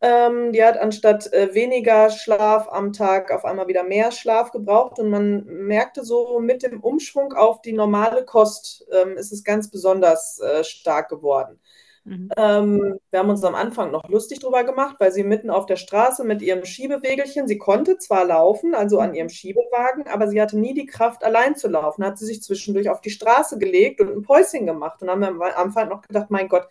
[0.00, 4.98] Ähm, die hat anstatt äh, weniger Schlaf am Tag auf einmal wieder mehr Schlaf gebraucht.
[4.98, 9.70] Und man merkte so mit dem Umschwung auf die normale Kost ähm, ist es ganz
[9.70, 11.60] besonders äh, stark geworden.
[12.06, 12.28] Mhm.
[12.36, 15.74] Ähm, wir haben uns am Anfang noch lustig drüber gemacht, weil sie mitten auf der
[15.74, 20.56] Straße mit ihrem Schiebewegelchen, sie konnte zwar laufen, also an ihrem Schiebewagen, aber sie hatte
[20.56, 22.04] nie die Kraft, allein zu laufen.
[22.04, 25.02] Hat sie sich zwischendurch auf die Straße gelegt und ein Päuschen gemacht.
[25.02, 26.68] Und haben wir am Anfang noch gedacht, mein Gott,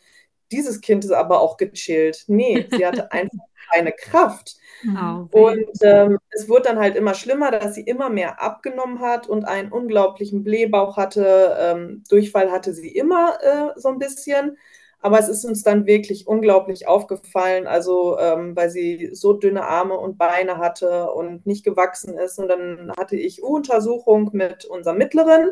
[0.53, 2.23] dieses Kind ist aber auch gechillt.
[2.27, 4.55] Nee, sie hatte einfach keine Kraft.
[4.85, 9.27] Oh, und ähm, es wurde dann halt immer schlimmer, dass sie immer mehr abgenommen hat
[9.27, 11.57] und einen unglaublichen Blähbauch hatte.
[11.59, 14.57] Ähm, Durchfall hatte sie immer äh, so ein bisschen.
[15.05, 19.95] Aber es ist uns dann wirklich unglaublich aufgefallen, also ähm, weil sie so dünne Arme
[19.99, 22.39] und Beine hatte und nicht gewachsen ist.
[22.39, 25.51] Und dann hatte ich U-Untersuchung mit unserer Mittleren.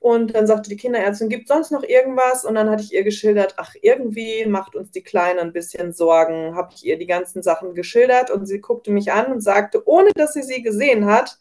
[0.00, 2.44] Und dann sagte die Kinderärztin, gibt sonst noch irgendwas?
[2.44, 6.54] Und dann hatte ich ihr geschildert, ach, irgendwie macht uns die Kleine ein bisschen Sorgen.
[6.54, 10.10] Habe ich ihr die ganzen Sachen geschildert und sie guckte mich an und sagte, ohne
[10.14, 11.38] dass sie sie gesehen hat,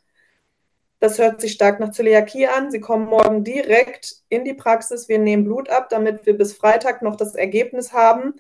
[1.02, 2.70] das hört sich stark nach Zöliakie an.
[2.70, 5.10] Sie kommen morgen direkt in die Praxis.
[5.10, 8.36] Wir nehmen Blut ab, damit wir bis Freitag noch das Ergebnis haben.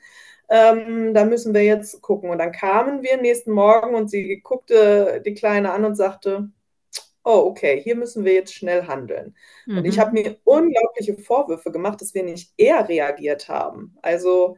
[0.48, 2.30] Ähm, da müssen wir jetzt gucken.
[2.30, 6.52] Und dann kamen wir nächsten Morgen und sie guckte die Kleine an und sagte,
[7.24, 9.36] oh, okay, hier müssen wir jetzt schnell handeln.
[9.66, 9.80] Mhm.
[9.80, 10.02] Und ich mhm.
[10.02, 13.98] habe mir unglaubliche Vorwürfe gemacht, dass wir nicht eher reagiert haben.
[14.04, 14.58] Also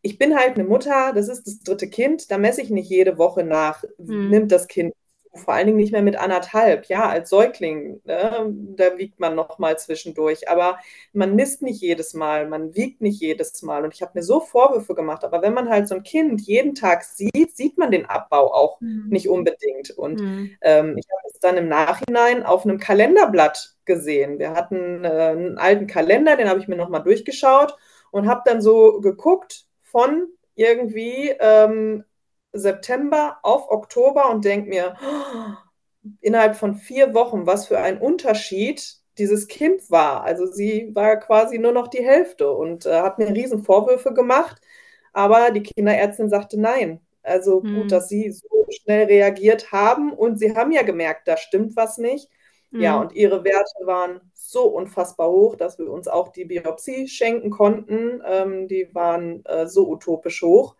[0.00, 3.18] ich bin halt eine Mutter, das ist das dritte Kind, da messe ich nicht jede
[3.18, 4.30] Woche nach, mhm.
[4.30, 4.94] nimmt das Kind
[5.38, 6.86] vor allen Dingen nicht mehr mit anderthalb.
[6.86, 10.48] Ja, als Säugling, ne, da wiegt man noch mal zwischendurch.
[10.48, 10.78] Aber
[11.12, 13.84] man misst nicht jedes Mal, man wiegt nicht jedes Mal.
[13.84, 15.24] Und ich habe mir so Vorwürfe gemacht.
[15.24, 18.80] Aber wenn man halt so ein Kind jeden Tag sieht, sieht man den Abbau auch
[18.80, 19.06] mhm.
[19.08, 19.90] nicht unbedingt.
[19.90, 20.50] Und mhm.
[20.60, 24.38] ähm, ich habe es dann im Nachhinein auf einem Kalenderblatt gesehen.
[24.38, 27.76] Wir hatten äh, einen alten Kalender, den habe ich mir noch mal durchgeschaut
[28.10, 32.04] und habe dann so geguckt von irgendwie ähm,
[32.58, 35.54] September auf Oktober und denke mir, oh,
[36.20, 40.22] innerhalb von vier Wochen, was für ein Unterschied dieses Kind war.
[40.22, 44.60] Also sie war quasi nur noch die Hälfte und äh, hat mir riesen Vorwürfe gemacht.
[45.12, 47.00] Aber die Kinderärztin sagte nein.
[47.22, 47.74] Also hm.
[47.74, 51.98] gut, dass sie so schnell reagiert haben und sie haben ja gemerkt, da stimmt was
[51.98, 52.28] nicht.
[52.70, 52.80] Hm.
[52.80, 57.50] Ja, und ihre Werte waren so unfassbar hoch, dass wir uns auch die Biopsie schenken
[57.50, 58.22] konnten.
[58.24, 60.76] Ähm, die waren äh, so utopisch hoch.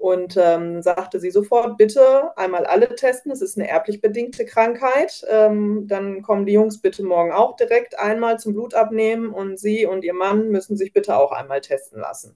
[0.00, 5.26] Und ähm, sagte sie sofort, bitte einmal alle testen, es ist eine erblich bedingte Krankheit.
[5.28, 9.84] Ähm, dann kommen die Jungs bitte morgen auch direkt einmal zum Blut abnehmen und sie
[9.84, 12.34] und ihr Mann müssen sich bitte auch einmal testen lassen.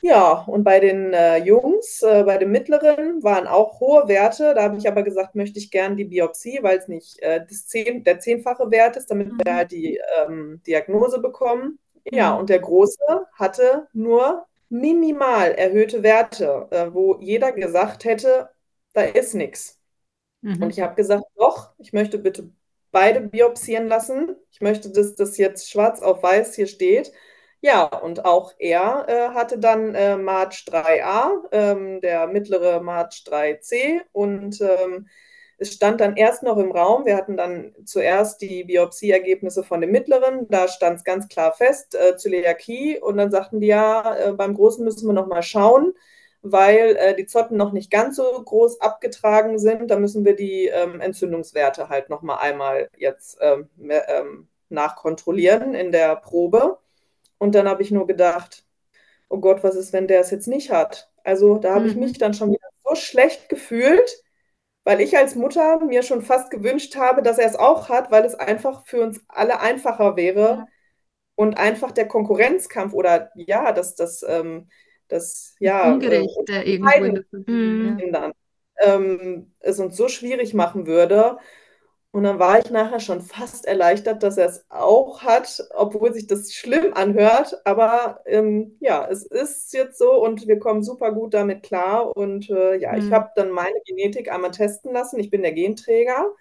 [0.00, 4.52] Ja, und bei den äh, Jungs, äh, bei den mittleren, waren auch hohe Werte.
[4.54, 8.02] Da habe ich aber gesagt, möchte ich gern die Biopsie, weil es nicht äh, zehn,
[8.02, 9.38] der zehnfache Wert ist, damit mhm.
[9.44, 11.78] wir halt die ähm, Diagnose bekommen.
[12.10, 12.40] Ja, mhm.
[12.40, 12.98] und der Große
[13.34, 18.50] hatte nur minimal erhöhte Werte, äh, wo jeder gesagt hätte,
[18.94, 19.80] da ist nichts.
[20.40, 20.62] Mhm.
[20.62, 22.50] Und ich habe gesagt, doch, ich möchte bitte
[22.90, 24.36] beide biopsieren lassen.
[24.50, 27.12] Ich möchte, dass das jetzt schwarz auf weiß hier steht.
[27.60, 34.00] Ja, und auch er äh, hatte dann äh, March 3a, ähm, der mittlere March 3c
[34.12, 35.08] und ähm,
[35.60, 39.90] es stand dann erst noch im Raum, wir hatten dann zuerst die Biopsieergebnisse von dem
[39.90, 42.98] mittleren, da stand es ganz klar fest, äh, Zöliakie.
[42.98, 45.92] Und dann sagten die ja, äh, beim Großen müssen wir noch mal schauen,
[46.40, 50.68] weil äh, die Zotten noch nicht ganz so groß abgetragen sind, da müssen wir die
[50.68, 56.78] ähm, Entzündungswerte halt noch mal einmal jetzt ähm, ähm, nachkontrollieren in der Probe.
[57.36, 58.64] Und dann habe ich nur gedacht,
[59.28, 61.10] oh Gott, was ist, wenn der es jetzt nicht hat?
[61.22, 61.90] Also da habe mhm.
[61.90, 64.22] ich mich dann schon wieder so schlecht gefühlt,
[64.84, 68.24] weil ich als Mutter mir schon fast gewünscht habe, dass er es auch hat, weil
[68.24, 70.66] es einfach für uns alle einfacher wäre ja.
[71.34, 74.68] und einfach der Konkurrenzkampf oder ja, dass das, ähm,
[75.08, 78.32] das ja, Ungerechte äh, irgendwo in der Familie,
[78.82, 81.38] ähm, es uns so schwierig machen würde.
[82.12, 86.26] Und dann war ich nachher schon fast erleichtert, dass er es auch hat, obwohl sich
[86.26, 87.60] das schlimm anhört.
[87.64, 92.16] Aber ähm, ja, es ist jetzt so und wir kommen super gut damit klar.
[92.16, 92.98] Und äh, ja, mhm.
[92.98, 95.20] ich habe dann meine Genetik einmal testen lassen.
[95.20, 96.32] Ich bin der Genträger,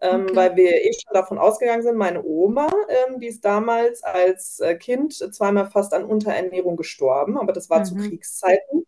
[0.00, 0.36] ähm, okay.
[0.36, 4.74] weil wir eh schon davon ausgegangen sind, meine Oma, ähm, die ist damals als äh,
[4.76, 7.84] Kind zweimal fast an Unterernährung gestorben, aber das war mhm.
[7.84, 8.86] zu Kriegszeiten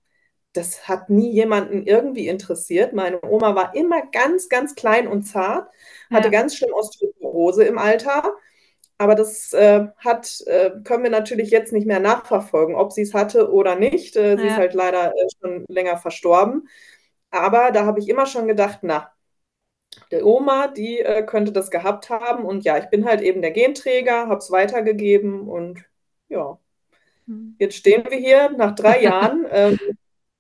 [0.53, 2.93] das hat nie jemanden irgendwie interessiert.
[2.93, 5.71] Meine Oma war immer ganz, ganz klein und zart,
[6.11, 6.31] hatte ja.
[6.31, 8.35] ganz schlimm Osteoporose im Alter.
[8.99, 13.15] Aber das äh, hat, äh, können wir natürlich jetzt nicht mehr nachverfolgen, ob sie es
[13.15, 14.17] hatte oder nicht.
[14.17, 14.51] Äh, sie ja.
[14.51, 16.69] ist halt leider äh, schon länger verstorben.
[17.31, 19.11] Aber da habe ich immer schon gedacht, na,
[20.11, 22.45] der Oma, die äh, könnte das gehabt haben.
[22.45, 25.85] Und ja, ich bin halt eben der Genträger, habe es weitergegeben und
[26.29, 26.59] ja,
[27.27, 27.57] hm.
[27.59, 29.47] jetzt stehen wir hier nach drei Jahren.
[29.51, 29.79] Ähm,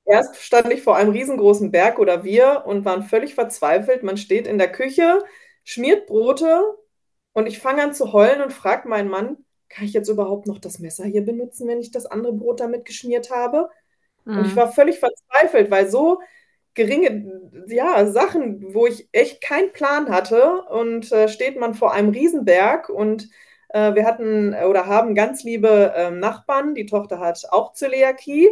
[0.04, 4.02] Erst stand ich vor einem riesengroßen Berg oder wir und waren völlig verzweifelt.
[4.02, 5.20] Man steht in der Küche,
[5.64, 6.62] schmiert Brote
[7.32, 9.36] und ich fange an zu heulen und frage meinen Mann,
[9.68, 12.84] kann ich jetzt überhaupt noch das Messer hier benutzen, wenn ich das andere Brot damit
[12.84, 13.70] geschmiert habe?
[14.24, 14.38] Mhm.
[14.38, 14.56] Und ich mhm.
[14.56, 16.20] war völlig verzweifelt, weil so
[16.74, 22.10] geringe ja, Sachen, wo ich echt keinen Plan hatte und äh, steht man vor einem
[22.10, 23.28] Riesenberg und
[23.68, 28.48] äh, wir hatten oder haben ganz liebe äh, Nachbarn, die Tochter hat auch Zöliakie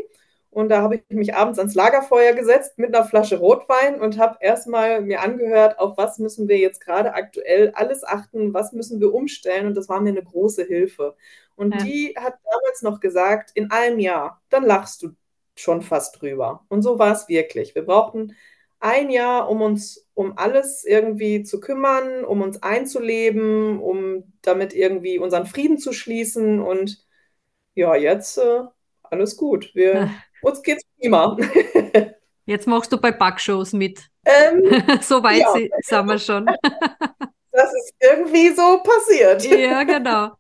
[0.51, 4.39] und da habe ich mich abends ans Lagerfeuer gesetzt mit einer Flasche Rotwein und habe
[4.41, 9.15] erstmal mir angehört, auf was müssen wir jetzt gerade aktuell alles achten, was müssen wir
[9.15, 9.69] umstellen.
[9.69, 11.15] Und das war mir eine große Hilfe.
[11.55, 11.85] Und ja.
[11.85, 15.11] die hat damals noch gesagt, in einem Jahr, dann lachst du
[15.55, 16.65] schon fast drüber.
[16.69, 17.77] Und so war es wirklich.
[17.77, 18.35] Wir brauchten
[18.81, 25.19] ein Jahr, um uns um alles irgendwie zu kümmern, um uns einzuleben, um damit irgendwie
[25.19, 26.61] unseren Frieden zu schließen.
[26.61, 27.07] Und
[27.75, 28.65] ja, jetzt äh,
[29.11, 29.71] alles gut.
[29.75, 30.11] Wir
[30.43, 31.37] Uns geht's prima.
[32.47, 34.09] Jetzt machst du bei Backshows mit.
[34.25, 34.63] Ähm,
[35.03, 35.53] so weit ja.
[35.83, 36.47] sind wir schon.
[37.53, 39.45] das ist irgendwie so passiert.
[39.45, 40.33] Ja, genau.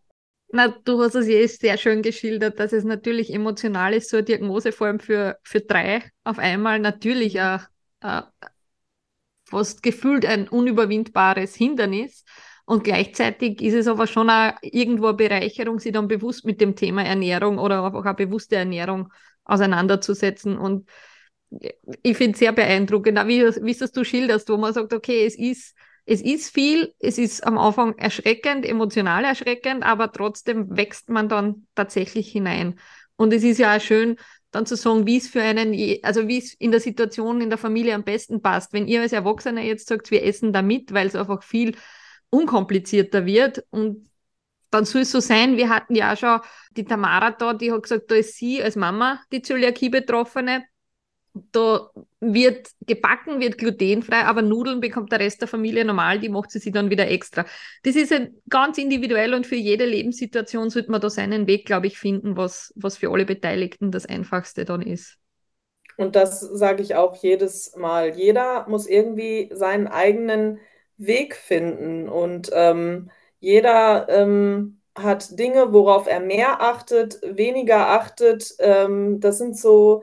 [0.52, 4.24] Na, du hast es eh sehr schön geschildert, dass es natürlich emotional ist, so eine
[4.24, 7.60] Diagnose, vor allem für, für drei auf einmal natürlich auch,
[8.00, 8.22] äh,
[9.44, 12.24] fast gefühlt ein unüberwindbares Hindernis.
[12.70, 16.76] Und gleichzeitig ist es aber schon auch irgendwo eine Bereicherung, sich dann bewusst mit dem
[16.76, 20.56] Thema Ernährung oder einfach auch bewusste Ernährung auseinanderzusetzen.
[20.56, 20.88] Und
[22.02, 25.36] ich finde es sehr beeindruckend, wie, wie es du schilderst, wo man sagt, okay, es
[25.36, 31.28] ist, es ist viel, es ist am Anfang erschreckend, emotional erschreckend, aber trotzdem wächst man
[31.28, 32.78] dann tatsächlich hinein.
[33.16, 34.14] Und es ist ja auch schön,
[34.52, 37.58] dann zu sagen, wie es für einen, also wie es in der Situation in der
[37.58, 38.72] Familie am besten passt.
[38.72, 41.74] Wenn ihr als Erwachsene jetzt sagt, wir essen da mit, weil es einfach viel
[42.30, 44.08] unkomplizierter wird und
[44.70, 46.40] dann soll es so sein, wir hatten ja auch schon
[46.76, 50.64] die Tamara da, die hat gesagt, da ist sie als Mama die Zöliakie-Betroffene.
[51.52, 56.50] Da wird gebacken, wird glutenfrei, aber Nudeln bekommt der Rest der Familie normal, die macht
[56.50, 57.46] sie sich dann wieder extra.
[57.84, 58.12] Das ist
[58.48, 62.72] ganz individuell und für jede Lebenssituation sollte man da seinen Weg, glaube ich, finden, was,
[62.76, 65.18] was für alle Beteiligten das Einfachste dann ist.
[65.96, 68.16] Und das sage ich auch jedes Mal.
[68.16, 70.58] Jeder muss irgendwie seinen eigenen
[71.00, 73.10] Weg finden und ähm,
[73.40, 78.54] jeder ähm, hat Dinge, worauf er mehr achtet, weniger achtet.
[78.58, 80.02] Ähm, das sind so,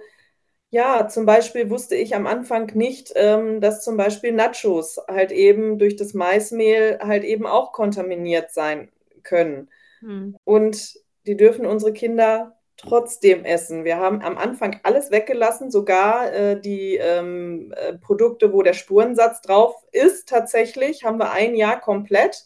[0.72, 5.78] ja, zum Beispiel wusste ich am Anfang nicht, ähm, dass zum Beispiel Nachos halt eben
[5.78, 8.90] durch das Maismehl halt eben auch kontaminiert sein
[9.22, 9.70] können.
[10.00, 10.36] Hm.
[10.44, 10.96] Und
[11.28, 13.84] die dürfen unsere Kinder trotzdem essen.
[13.84, 19.42] Wir haben am Anfang alles weggelassen, sogar äh, die ähm, äh, Produkte, wo der Spurensatz
[19.42, 22.46] drauf ist, tatsächlich, haben wir ein Jahr komplett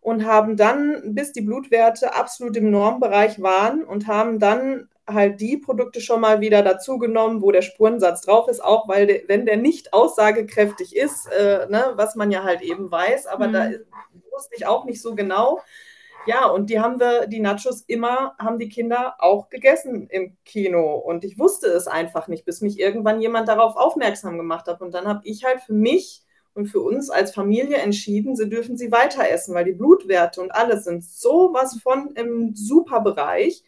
[0.00, 5.56] und haben dann, bis die Blutwerte absolut im Normbereich waren und haben dann halt die
[5.56, 9.56] Produkte schon mal wieder dazugenommen, wo der Spurensatz drauf ist, auch weil der, wenn der
[9.56, 13.52] nicht aussagekräftig ist, äh, ne, was man ja halt eben weiß, aber mhm.
[13.52, 13.70] da
[14.32, 15.60] wusste ich auch nicht so genau.
[16.26, 20.96] Ja, und die haben wir, die Nachos immer, haben die Kinder auch gegessen im Kino.
[20.96, 24.80] Und ich wusste es einfach nicht, bis mich irgendwann jemand darauf aufmerksam gemacht hat.
[24.80, 26.22] Und dann habe ich halt für mich
[26.54, 30.52] und für uns als Familie entschieden, sie dürfen sie weiter essen, weil die Blutwerte und
[30.52, 33.62] alles sind sowas von im super Bereich.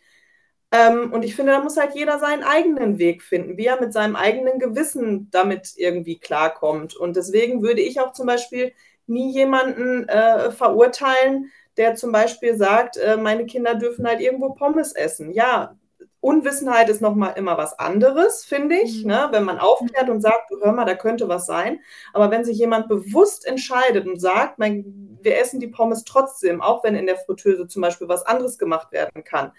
[0.73, 3.93] Ähm, und ich finde, da muss halt jeder seinen eigenen Weg finden, wie er mit
[3.93, 6.97] seinem eigenen Gewissen damit irgendwie klarkommt.
[6.97, 8.73] Und deswegen würde ich auch zum Beispiel
[9.07, 14.93] nie jemanden äh, verurteilen, der zum Beispiel sagt, äh, meine Kinder dürfen halt irgendwo Pommes
[14.93, 15.33] essen.
[15.33, 15.77] Ja,
[16.21, 19.11] Unwissenheit ist nochmal immer was anderes, finde ich, mhm.
[19.11, 19.29] ne?
[19.31, 21.81] wenn man aufklärt und sagt, hör mal, da könnte was sein.
[22.13, 26.83] Aber wenn sich jemand bewusst entscheidet und sagt, mein, wir essen die Pommes trotzdem, auch
[26.83, 29.53] wenn in der Fritteuse zum Beispiel was anderes gemacht werden kann,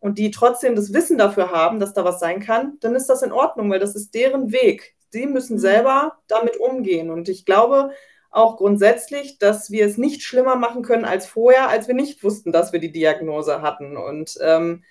[0.00, 3.22] und die trotzdem das Wissen dafür haben, dass da was sein kann, dann ist das
[3.22, 4.94] in Ordnung, weil das ist deren Weg.
[5.10, 5.60] Sie müssen mhm.
[5.60, 7.10] selber damit umgehen.
[7.10, 7.90] Und ich glaube
[8.30, 12.52] auch grundsätzlich, dass wir es nicht schlimmer machen können als vorher, als wir nicht wussten,
[12.52, 13.96] dass wir die Diagnose hatten.
[13.96, 14.84] Und ähm,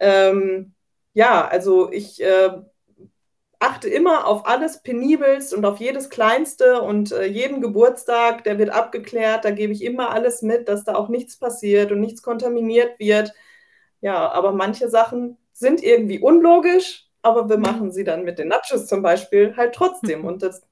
[0.00, 0.74] ähm,
[1.12, 2.50] ja, also ich äh,
[3.58, 8.70] achte immer auf alles penibelst und auf jedes Kleinste und äh, jeden Geburtstag, der wird
[8.70, 12.98] abgeklärt, da gebe ich immer alles mit, dass da auch nichts passiert und nichts kontaminiert
[12.98, 13.34] wird.
[14.00, 18.86] Ja, aber manche Sachen sind irgendwie unlogisch, aber wir machen sie dann mit den Nachos
[18.86, 20.24] zum Beispiel halt trotzdem.
[20.26, 20.62] Und das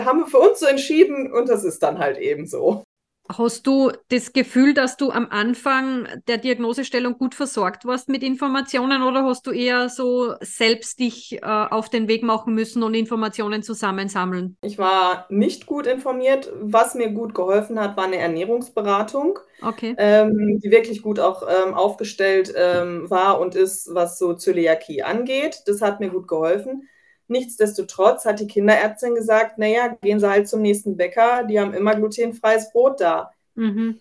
[0.00, 2.84] haben wir für uns so entschieden und das ist dann halt eben so.
[3.26, 9.02] Hast du das Gefühl, dass du am Anfang der Diagnosestellung gut versorgt warst mit Informationen
[9.02, 13.62] oder hast du eher so selbst dich äh, auf den Weg machen müssen und Informationen
[13.62, 14.58] zusammensammeln?
[14.60, 16.52] Ich war nicht gut informiert.
[16.60, 19.94] Was mir gut geholfen hat, war eine Ernährungsberatung, okay.
[19.96, 25.62] ähm, die wirklich gut auch ähm, aufgestellt ähm, war und ist, was so Zöliakie angeht.
[25.64, 26.90] Das hat mir gut geholfen.
[27.28, 31.94] Nichtsdestotrotz hat die Kinderärztin gesagt, naja, gehen Sie halt zum nächsten Bäcker, die haben immer
[31.94, 33.32] glutenfreies Brot da.
[33.54, 34.00] Mhm.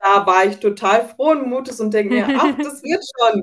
[0.00, 3.42] Da war ich total frohen Mutes und denke mir, ach, das wird schon.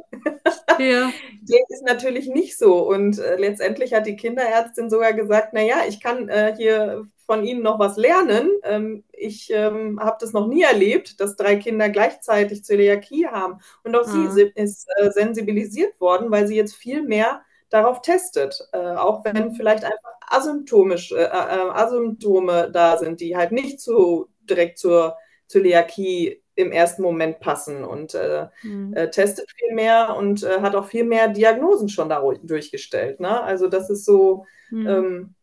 [0.80, 1.12] ja.
[1.42, 2.88] Dem ist natürlich nicht so.
[2.88, 7.64] Und äh, letztendlich hat die Kinderärztin sogar gesagt, naja, ich kann äh, hier von Ihnen
[7.64, 8.52] noch was lernen.
[8.64, 13.60] Ähm, ich ähm, habe das noch nie erlebt, dass drei Kinder gleichzeitig Zöliakie haben.
[13.84, 14.32] Und auch mhm.
[14.32, 19.54] sie ist äh, sensibilisiert worden, weil sie jetzt viel mehr darauf testet, äh, auch wenn
[19.54, 26.42] vielleicht einfach asymptomisch, äh, äh, Asymptome da sind, die halt nicht so direkt zur Zöliakie
[26.56, 28.94] im ersten Moment passen und äh, mhm.
[28.94, 33.20] Äh, testet viel mehr und äh, hat auch viel mehr Diagnosen schon dadurch gestellt.
[33.20, 33.42] Ne?
[33.44, 34.88] Also das ist so, mhm.
[34.88, 35.36] ähm,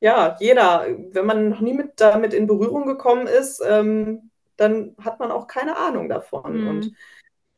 [0.00, 5.18] ja, jeder, wenn man noch nie mit, damit in Berührung gekommen ist, ähm, dann hat
[5.18, 6.62] man auch keine Ahnung davon.
[6.62, 6.68] Mhm.
[6.68, 6.92] Und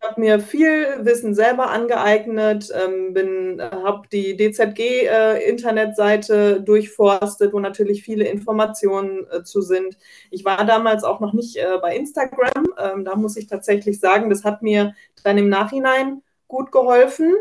[0.00, 8.26] habe mir viel Wissen selber angeeignet, ähm, habe die DZG-Internetseite äh, durchforstet, wo natürlich viele
[8.26, 9.98] Informationen äh, zu sind.
[10.30, 12.66] Ich war damals auch noch nicht äh, bei Instagram.
[12.78, 17.34] Ähm, da muss ich tatsächlich sagen, das hat mir dann im Nachhinein gut geholfen,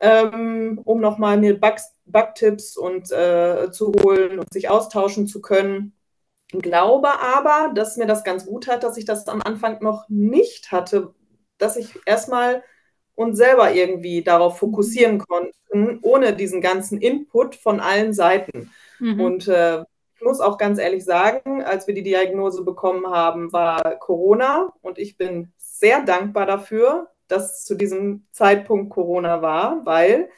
[0.00, 1.58] ähm, um nochmal mir
[2.06, 5.94] Bugtipps und äh, zu holen und sich austauschen zu können.
[6.52, 10.08] Ich glaube aber, dass mir das ganz gut hat, dass ich das am Anfang noch
[10.08, 11.14] nicht hatte,
[11.58, 12.62] dass ich erstmal
[13.14, 14.58] uns selber irgendwie darauf mhm.
[14.58, 18.70] fokussieren konnten, ohne diesen ganzen Input von allen Seiten.
[19.00, 19.20] Mhm.
[19.20, 19.80] Und äh,
[20.14, 24.98] ich muss auch ganz ehrlich sagen, als wir die Diagnose bekommen haben, war Corona und
[24.98, 30.28] ich bin sehr dankbar dafür, dass zu diesem Zeitpunkt Corona war, weil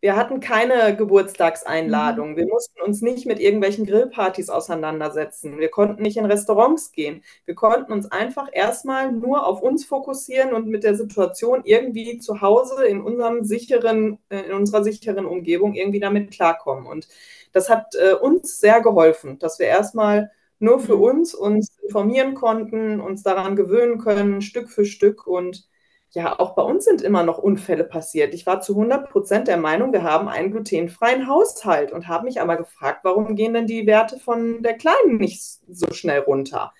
[0.00, 2.32] wir hatten keine Geburtstagseinladung.
[2.32, 2.36] Mhm.
[2.36, 5.58] Wir mussten uns nicht mit irgendwelchen Grillpartys auseinandersetzen.
[5.58, 7.22] Wir konnten nicht in Restaurants gehen.
[7.46, 12.40] Wir konnten uns einfach erstmal nur auf uns fokussieren und mit der Situation irgendwie zu
[12.40, 16.86] Hause in unserem sicheren, äh, in unserer sicheren Umgebung irgendwie damit klarkommen.
[16.86, 17.08] Und
[17.52, 20.30] das hat äh, uns sehr geholfen, dass wir erstmal
[20.60, 21.02] nur für mhm.
[21.02, 25.68] uns uns informieren konnten, uns daran gewöhnen können, Stück für Stück und
[26.12, 28.32] ja, auch bei uns sind immer noch Unfälle passiert.
[28.32, 32.40] Ich war zu 100 Prozent der Meinung, wir haben einen glutenfreien Haushalt und habe mich
[32.40, 36.72] aber gefragt, warum gehen denn die Werte von der Kleinen nicht so schnell runter?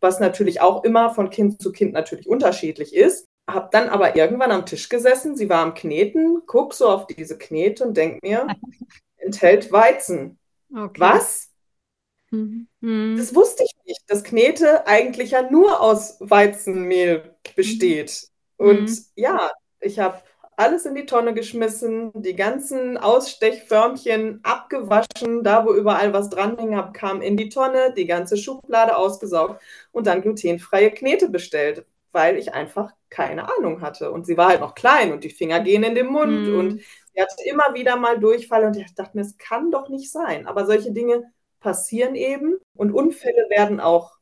[0.00, 3.26] Was natürlich auch immer von Kind zu Kind natürlich unterschiedlich ist.
[3.48, 7.36] Habe dann aber irgendwann am Tisch gesessen, sie war am Kneten, guck so auf diese
[7.38, 8.46] Knete und denk mir,
[9.16, 10.38] enthält Weizen.
[10.74, 11.00] Okay.
[11.00, 11.50] Was?
[12.30, 13.16] Mhm.
[13.16, 18.28] Das wusste ich nicht, dass Knete eigentlich ja nur aus Weizenmehl besteht.
[18.64, 18.96] Und mhm.
[19.16, 19.50] ja,
[19.80, 20.20] ich habe
[20.56, 26.76] alles in die Tonne geschmissen, die ganzen Ausstechförmchen abgewaschen, da wo überall was dran hing,
[26.76, 29.60] hab, kam in die Tonne, die ganze Schublade ausgesaugt
[29.92, 34.12] und dann glutenfreie Knete bestellt, weil ich einfach keine Ahnung hatte.
[34.12, 36.58] Und sie war halt noch klein und die Finger gehen in den Mund mhm.
[36.58, 40.10] und sie hatte immer wieder mal Durchfall und ich dachte mir, es kann doch nicht
[40.10, 40.46] sein.
[40.46, 41.24] Aber solche Dinge
[41.60, 44.13] passieren eben und Unfälle werden auch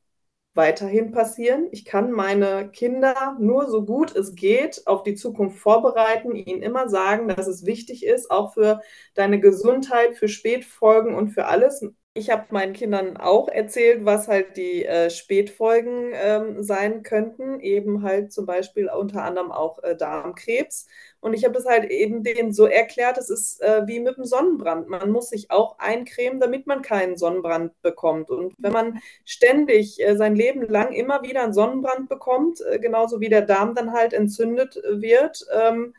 [0.54, 1.68] weiterhin passieren.
[1.72, 6.88] Ich kann meine Kinder nur so gut es geht auf die Zukunft vorbereiten, ihnen immer
[6.88, 8.80] sagen, dass es wichtig ist, auch für
[9.14, 11.84] deine Gesundheit, für Spätfolgen und für alles.
[12.14, 18.02] ich habe meinen Kindern auch erzählt, was halt die äh, Spätfolgen ähm, sein könnten, eben
[18.02, 20.86] halt zum Beispiel unter anderem auch äh, Darmkrebs.
[21.22, 24.24] Und ich habe das halt eben denen so erklärt, es ist äh, wie mit dem
[24.24, 24.88] Sonnenbrand.
[24.88, 28.28] Man muss sich auch eincremen, damit man keinen Sonnenbrand bekommt.
[28.28, 33.20] Und wenn man ständig äh, sein Leben lang immer wieder einen Sonnenbrand bekommt, äh, genauso
[33.20, 35.94] wie der Darm dann halt entzündet wird, ähm,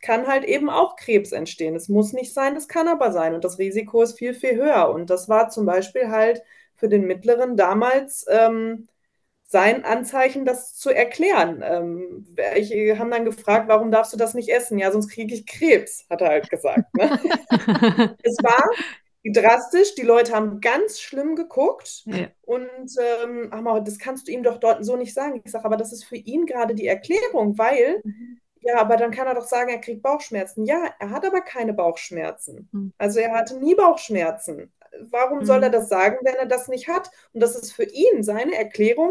[0.00, 1.74] kann halt eben auch Krebs entstehen.
[1.74, 3.34] Es muss nicht sein, das kann aber sein.
[3.34, 4.88] Und das Risiko ist viel, viel höher.
[4.94, 6.44] Und das war zum Beispiel halt
[6.76, 8.86] für den Mittleren damals ähm,
[9.52, 11.62] sein Anzeichen, das zu erklären.
[11.62, 14.78] Ähm, welche haben dann gefragt, warum darfst du das nicht essen?
[14.78, 16.92] Ja, sonst kriege ich Krebs, hat er halt gesagt.
[16.94, 17.20] Ne?
[18.22, 18.64] es war
[19.22, 22.28] drastisch, die Leute haben ganz schlimm geguckt ja.
[22.40, 22.90] und
[23.22, 25.40] ähm, ach das kannst du ihm doch dort so nicht sagen.
[25.44, 28.40] Ich sage, aber das ist für ihn gerade die Erklärung, weil mhm.
[28.64, 30.64] Ja, aber dann kann er doch sagen, er kriegt Bauchschmerzen.
[30.64, 32.68] Ja, er hat aber keine Bauchschmerzen.
[32.70, 32.92] Hm.
[32.96, 34.72] Also er hatte nie Bauchschmerzen.
[35.10, 37.10] Warum soll er das sagen, wenn er das nicht hat?
[37.32, 39.10] Und das ist für ihn seine Erklärung,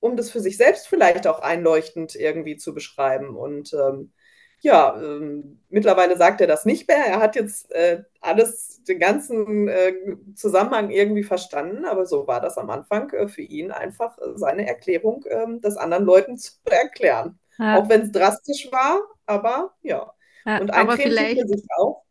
[0.00, 3.36] um das für sich selbst vielleicht auch einleuchtend irgendwie zu beschreiben.
[3.36, 4.12] Und ähm,
[4.60, 6.98] ja, ähm, mittlerweile sagt er das nicht mehr.
[6.98, 9.94] Er hat jetzt äh, alles, den ganzen äh,
[10.34, 15.24] Zusammenhang irgendwie verstanden, aber so war das am Anfang äh, für ihn einfach seine Erklärung,
[15.28, 17.38] ähm, das anderen Leuten zu erklären.
[17.58, 17.78] Ja.
[17.78, 20.12] Auch wenn es drastisch war, aber ja.
[20.44, 22.05] ja und aber vielleicht sich auch.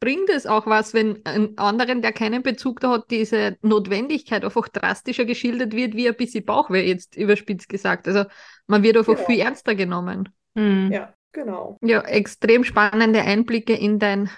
[0.00, 4.68] Bringt es auch was, wenn ein anderen, der keinen Bezug da hat, diese Notwendigkeit einfach
[4.68, 8.08] drastischer geschildert wird, wie ein bisschen Bauchweh, jetzt überspitzt gesagt.
[8.08, 8.24] Also
[8.66, 9.26] man wird einfach genau.
[9.26, 10.30] viel ernster genommen.
[10.54, 10.90] Mhm.
[10.90, 11.78] Ja, genau.
[11.82, 14.30] Ja, extrem spannende Einblicke in dein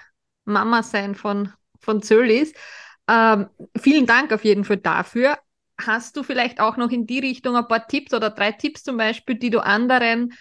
[0.43, 2.53] Mama-Sein von, von Zölis.
[3.07, 3.47] Ähm,
[3.77, 5.39] vielen Dank auf jeden Fall dafür.
[5.79, 8.97] Hast du vielleicht auch noch in die Richtung ein paar Tipps oder drei Tipps zum
[8.97, 10.33] Beispiel, die du anderen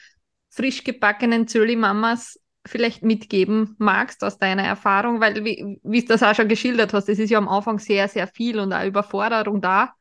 [0.50, 5.20] frisch gebackenen Zöli-Mamas vielleicht mitgeben magst aus deiner Erfahrung?
[5.20, 8.08] Weil, wie, wie du das auch schon geschildert hast, es ist ja am Anfang sehr,
[8.08, 9.94] sehr viel und auch Überforderung da.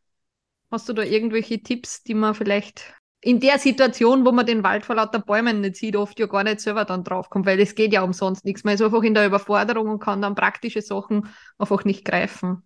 [0.71, 4.83] Hast du da irgendwelche Tipps, die man vielleicht in der Situation, wo man den Wald
[4.83, 7.93] vor lauter Bäumen nicht sieht, oft ja gar nicht selber dann draufkommt, weil es geht
[7.93, 8.63] ja umsonst nichts.
[8.63, 12.63] Man ist einfach in der Überforderung und kann dann praktische Sachen einfach nicht greifen.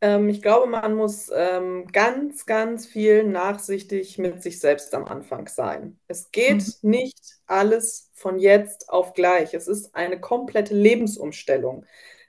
[0.00, 5.48] Ähm, ich glaube, man muss ähm, ganz, ganz viel nachsichtig mit sich selbst am Anfang
[5.48, 5.98] sein.
[6.06, 6.90] Es geht mhm.
[6.90, 9.52] nicht alles von jetzt auf gleich.
[9.52, 11.84] Es ist eine komplette Lebensumstellung.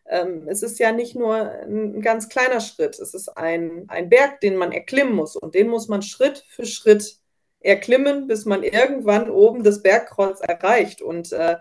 [0.06, 4.42] Ähm, es ist ja nicht nur ein ganz kleiner Schritt, es ist ein, ein Berg,
[4.42, 7.20] den man erklimmen muss und den muss man Schritt für Schritt
[7.62, 11.02] erklimmen, bis man irgendwann oben das Bergkreuz erreicht.
[11.02, 11.56] Und äh,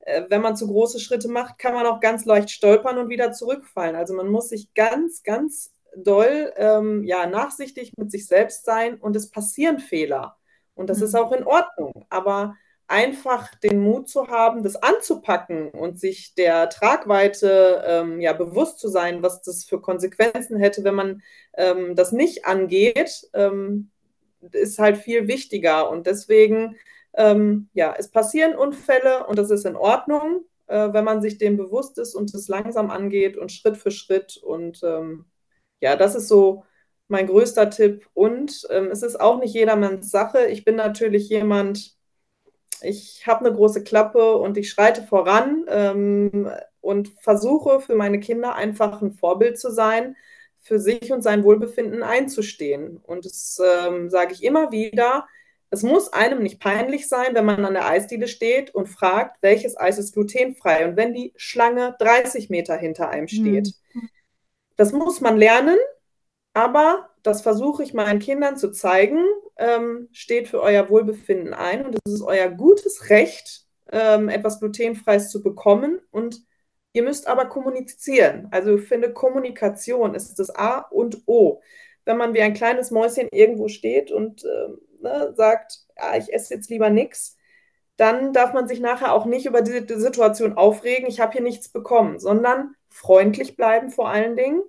[0.00, 3.32] äh, wenn man zu große Schritte macht, kann man auch ganz leicht stolpern und wieder
[3.32, 3.96] zurückfallen.
[3.96, 9.16] Also man muss sich ganz, ganz doll ähm, ja, nachsichtig mit sich selbst sein und
[9.16, 10.36] es passieren Fehler.
[10.74, 11.04] Und das mhm.
[11.04, 12.06] ist auch in Ordnung.
[12.08, 12.54] Aber
[12.88, 18.88] einfach den Mut zu haben, das anzupacken und sich der Tragweite ähm, ja, bewusst zu
[18.88, 21.22] sein, was das für Konsequenzen hätte, wenn man
[21.56, 23.90] ähm, das nicht angeht, ähm,
[24.52, 25.90] ist halt viel wichtiger.
[25.90, 26.76] Und deswegen
[27.18, 31.56] ähm, ja, es passieren Unfälle und das ist in Ordnung, äh, wenn man sich dem
[31.56, 34.36] bewusst ist und es langsam angeht und Schritt für Schritt.
[34.36, 35.24] Und ähm,
[35.80, 36.64] ja, das ist so
[37.08, 38.08] mein größter Tipp.
[38.14, 40.46] Und ähm, es ist auch nicht jedermanns Sache.
[40.46, 41.97] Ich bin natürlich jemand,
[42.82, 46.50] ich habe eine große Klappe und ich schreite voran ähm,
[46.80, 50.16] und versuche für meine Kinder einfach ein Vorbild zu sein,
[50.60, 52.98] für sich und sein Wohlbefinden einzustehen.
[52.98, 55.26] Und das ähm, sage ich immer wieder
[55.70, 59.76] es muss einem nicht peinlich sein, wenn man an der Eisdiele steht und fragt, welches
[59.76, 63.74] Eis ist glutenfrei und wenn die Schlange 30 Meter hinter einem steht.
[63.92, 64.08] Mhm.
[64.76, 65.76] Das muss man lernen,
[66.54, 69.24] aber das versuche ich meinen Kindern zu zeigen,
[69.56, 75.30] ähm, steht für euer Wohlbefinden ein und es ist euer gutes Recht, ähm, etwas glutenfreies
[75.30, 76.42] zu bekommen und
[76.92, 78.48] ihr müsst aber kommunizieren.
[78.50, 81.60] Also ich finde, Kommunikation ist das A und O.
[82.04, 86.54] Wenn man wie ein kleines Mäuschen irgendwo steht und ähm, ne, sagt, ja, ich esse
[86.54, 87.36] jetzt lieber nichts,
[87.96, 91.42] dann darf man sich nachher auch nicht über diese die Situation aufregen, ich habe hier
[91.42, 94.62] nichts bekommen, sondern freundlich bleiben vor allen Dingen.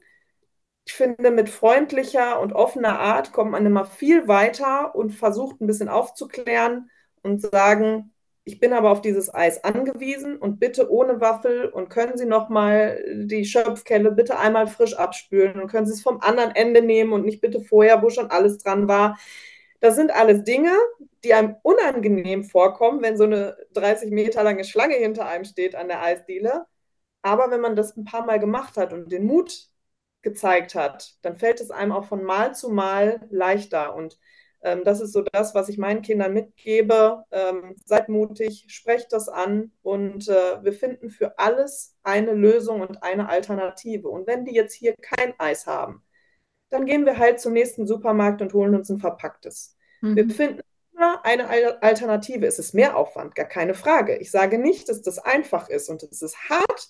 [0.90, 5.68] Ich finde, mit freundlicher und offener Art kommt man immer viel weiter und versucht ein
[5.68, 6.90] bisschen aufzuklären
[7.22, 8.12] und sagen,
[8.44, 12.50] ich bin aber auf dieses Eis angewiesen und bitte ohne Waffel und können Sie noch
[12.50, 17.14] mal die Schöpfkelle bitte einmal frisch abspülen und können Sie es vom anderen Ende nehmen
[17.14, 19.20] und nicht bitte vorher, wo schon alles dran war.
[19.80, 20.72] Das sind alles Dinge,
[21.24, 25.88] die einem unangenehm vorkommen, wenn so eine 30 Meter lange Schlange hinter einem steht an
[25.88, 26.66] der Eisdiele.
[27.22, 29.70] Aber wenn man das ein paar Mal gemacht hat und den Mut
[30.22, 33.96] gezeigt hat, dann fällt es einem auch von Mal zu Mal leichter.
[33.96, 34.20] Und
[34.62, 37.24] Ähm, das ist so das, was ich meinen Kindern mitgebe.
[37.32, 43.02] Ähm, seid mutig, sprecht das an und äh, wir finden für alles eine Lösung und
[43.04, 44.10] eine Alternative.
[44.10, 46.04] Und wenn die jetzt hier kein Eis haben,
[46.70, 49.78] dann gehen wir halt zum nächsten Supermarkt und holen uns ein verpacktes.
[50.02, 50.16] Mhm.
[50.16, 50.62] Wir finden
[50.94, 51.48] immer eine
[51.82, 52.46] Alternative.
[52.46, 54.18] Es ist mehr Aufwand, gar keine Frage.
[54.18, 56.90] Ich sage nicht, dass das einfach ist und es ist hart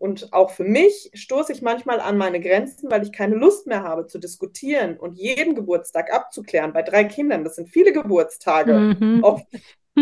[0.00, 3.82] und auch für mich stoße ich manchmal an meine Grenzen, weil ich keine Lust mehr
[3.82, 6.72] habe zu diskutieren und jeden Geburtstag abzuklären.
[6.72, 8.96] Bei drei Kindern, das sind viele Geburtstage.
[8.98, 9.22] Mhm.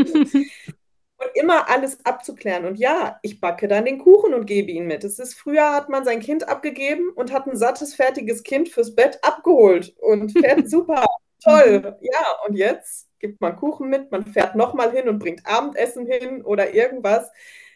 [1.18, 2.64] und immer alles abzuklären.
[2.64, 5.03] Und ja, ich backe dann den Kuchen und gebe ihn mit.
[5.03, 8.94] Es ist früher hat man sein Kind abgegeben und hat ein sattes, fertiges Kind fürs
[8.94, 11.07] Bett abgeholt und fährt super,
[11.42, 11.96] toll.
[12.03, 16.44] Ja, und jetzt gibt man Kuchen mit, man fährt nochmal hin und bringt Abendessen hin
[16.44, 17.28] oder irgendwas.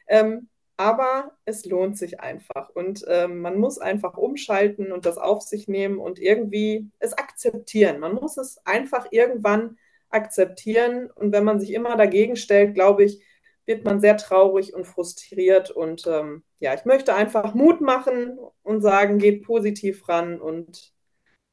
[0.07, 0.49] Ähm,
[0.83, 5.69] aber es lohnt sich einfach und ähm, man muss einfach umschalten und das auf sich
[5.69, 8.01] nehmen und irgendwie es akzeptieren.
[8.01, 9.79] Man muss es einfach irgendwann
[10.11, 13.23] akzeptieren und wenn man sich immer dagegen stellt, glaube ich,
[13.65, 18.83] wird man sehr traurig und frustriert und ähm, ja, ich möchte einfach Mut machen und
[18.83, 20.93] sagen, geht positiv ran und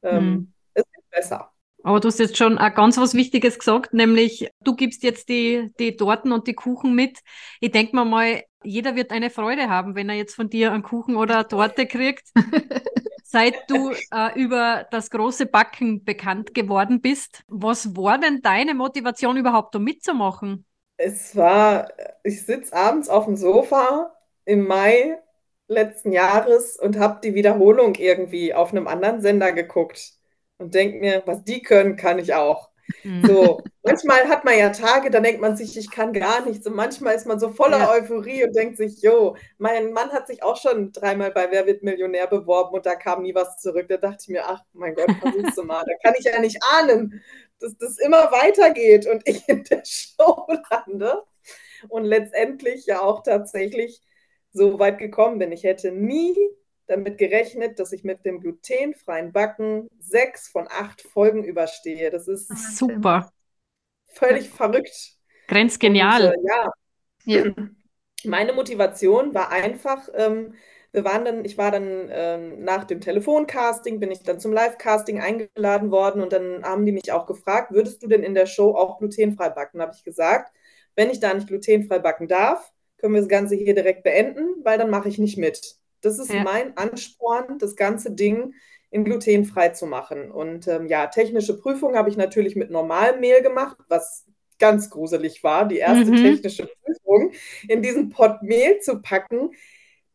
[0.02, 0.52] ähm, hm.
[0.74, 1.52] es wird besser.
[1.84, 5.96] Aber du hast jetzt schon ganz was Wichtiges gesagt, nämlich du gibst jetzt die, die
[5.96, 7.20] Torten und die Kuchen mit.
[7.60, 10.82] Ich denke mir mal, jeder wird eine Freude haben, wenn er jetzt von dir einen
[10.82, 12.28] Kuchen oder eine Torte kriegt.
[13.22, 19.36] Seit du äh, über das große Backen bekannt geworden bist, was war denn deine Motivation
[19.36, 20.66] überhaupt, um mitzumachen?
[20.96, 21.88] Es war,
[22.24, 25.18] ich sitze abends auf dem Sofa im Mai
[25.68, 30.14] letzten Jahres und habe die Wiederholung irgendwie auf einem anderen Sender geguckt
[30.58, 32.69] und denke mir, was die können, kann ich auch.
[33.04, 33.26] Mhm.
[33.26, 36.66] So, manchmal hat man ja Tage, da denkt man sich, ich kann gar nichts.
[36.66, 37.90] Und manchmal ist man so voller ja.
[37.90, 41.82] Euphorie und denkt sich, jo, mein Mann hat sich auch schon dreimal bei Wer wird
[41.82, 43.88] Millionär beworben und da kam nie was zurück.
[43.88, 45.84] Da dachte ich mir, ach mein Gott, versuch's du mal.
[45.86, 47.22] Da kann ich ja nicht ahnen,
[47.58, 51.22] dass das immer weitergeht und ich in der Show lande.
[51.88, 54.02] Und letztendlich ja auch tatsächlich
[54.52, 55.52] so weit gekommen bin.
[55.52, 56.36] Ich hätte nie
[56.90, 62.10] damit gerechnet, dass ich mit dem glutenfreien Backen sechs von acht Folgen überstehe.
[62.10, 63.32] Das ist super.
[64.06, 64.50] Völlig ja.
[64.50, 65.14] verrückt.
[65.46, 66.34] Grenzgenial.
[66.36, 66.72] Und, äh, ja.
[67.24, 67.54] ja.
[68.24, 70.54] Meine Motivation war einfach, ähm,
[70.92, 75.20] wir waren dann, ich war dann ähm, nach dem Telefoncasting, bin ich dann zum Live-Casting
[75.20, 78.74] eingeladen worden und dann haben die mich auch gefragt, würdest du denn in der Show
[78.74, 79.80] auch glutenfrei backen?
[79.80, 80.52] Habe ich gesagt,
[80.96, 84.76] wenn ich da nicht glutenfrei backen darf, können wir das Ganze hier direkt beenden, weil
[84.76, 85.79] dann mache ich nicht mit.
[86.00, 86.42] Das ist ja.
[86.42, 88.54] mein Ansporn, das ganze Ding
[88.90, 90.30] in glutenfrei zu machen.
[90.30, 94.26] Und ähm, ja, technische Prüfung habe ich natürlich mit normalem Mehl gemacht, was
[94.58, 96.22] ganz gruselig war, die erste mhm.
[96.22, 97.32] technische Prüfung
[97.68, 99.52] in diesen Pot Mehl zu packen.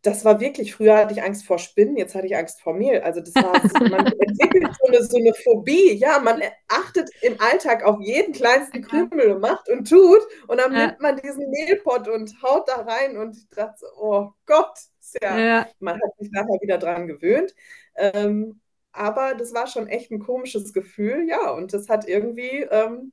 [0.01, 3.01] Das war wirklich, früher hatte ich Angst vor Spinnen, jetzt hatte ich Angst vor Mehl.
[3.01, 3.53] Also das war,
[3.89, 5.93] man entwickelt so eine, so eine Phobie.
[5.93, 10.21] Ja, man achtet im Alltag auf jeden kleinsten Krümel und macht und tut.
[10.47, 10.87] Und dann ja.
[10.87, 14.77] nimmt man diesen Mehlpot und haut da rein und ich dachte, so, oh Gott,
[15.21, 17.55] ja, ja, man hat sich nachher wieder dran gewöhnt.
[17.95, 18.59] Ähm,
[18.91, 23.11] aber das war schon echt ein komisches Gefühl, ja, und das hat irgendwie ähm,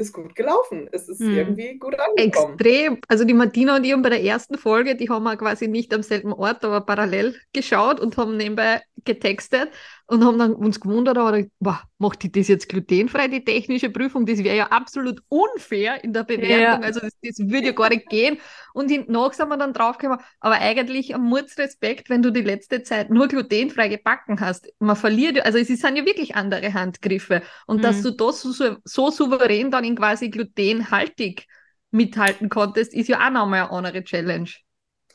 [0.00, 0.88] ist gut gelaufen.
[0.92, 1.36] Es ist hm.
[1.36, 2.54] irgendwie gut angekommen.
[2.54, 2.98] Extrem.
[3.06, 5.92] Also die Martina und ich haben bei der ersten Folge, die haben wir quasi nicht
[5.94, 9.70] am selben Ort, aber parallel geschaut und haben nebenbei getextet
[10.10, 14.26] und haben dann uns gewundert, aber boah, macht die das jetzt glutenfrei, die technische Prüfung?
[14.26, 16.60] Das wäre ja absolut unfair in der Bewertung.
[16.60, 16.80] Ja.
[16.80, 18.38] Also das, das, würde ja gar nicht gehen.
[18.74, 23.10] Und nach sind wir dann draufgekommen, aber eigentlich am Mutzrespekt, wenn du die letzte Zeit
[23.10, 24.68] nur glutenfrei gebacken hast.
[24.80, 27.42] Man verliert, also es sind ja wirklich andere Handgriffe.
[27.68, 27.82] Und mhm.
[27.82, 31.46] dass du das so, so souverän dann in quasi glutenhaltig
[31.92, 34.50] mithalten konntest, ist ja auch nochmal eine andere Challenge.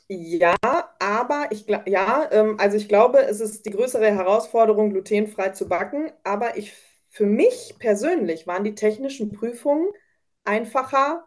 [0.08, 0.56] Ja,
[1.00, 6.12] aber ich ja, ähm, also ich glaube, es ist die größere Herausforderung, glutenfrei zu backen.
[6.22, 6.74] Aber ich,
[7.10, 9.88] für mich persönlich waren die technischen Prüfungen
[10.44, 11.26] einfacher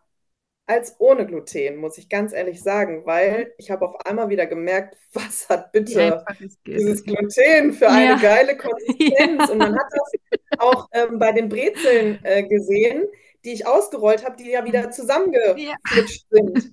[0.66, 4.96] als ohne Gluten, muss ich ganz ehrlich sagen, weil ich habe auf einmal wieder gemerkt,
[5.14, 6.24] was hat bitte
[6.66, 8.18] dieses Gluten für eine ja.
[8.18, 9.40] geile Konsistenz.
[9.40, 9.50] Ja.
[9.50, 13.04] Und man hat das auch ähm, bei den Brezeln äh, gesehen,
[13.44, 16.38] die ich ausgerollt habe, die ja wieder zusammengeflutscht ja.
[16.44, 16.72] sind.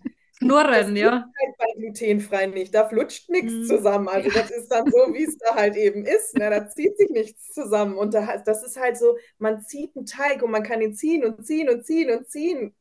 [0.49, 1.11] Knurren, ja.
[1.11, 2.75] Halt bei glutenfrei nicht.
[2.75, 3.65] Da flutscht nichts mm.
[3.65, 4.09] zusammen.
[4.09, 6.37] Also das ist dann so, wie es da halt eben ist.
[6.37, 6.51] Ne?
[6.51, 7.97] Da zieht sich nichts zusammen.
[7.97, 11.25] Und da, das ist halt so, man zieht einen Teig und man kann ihn ziehen
[11.25, 12.75] und ziehen und ziehen und ziehen.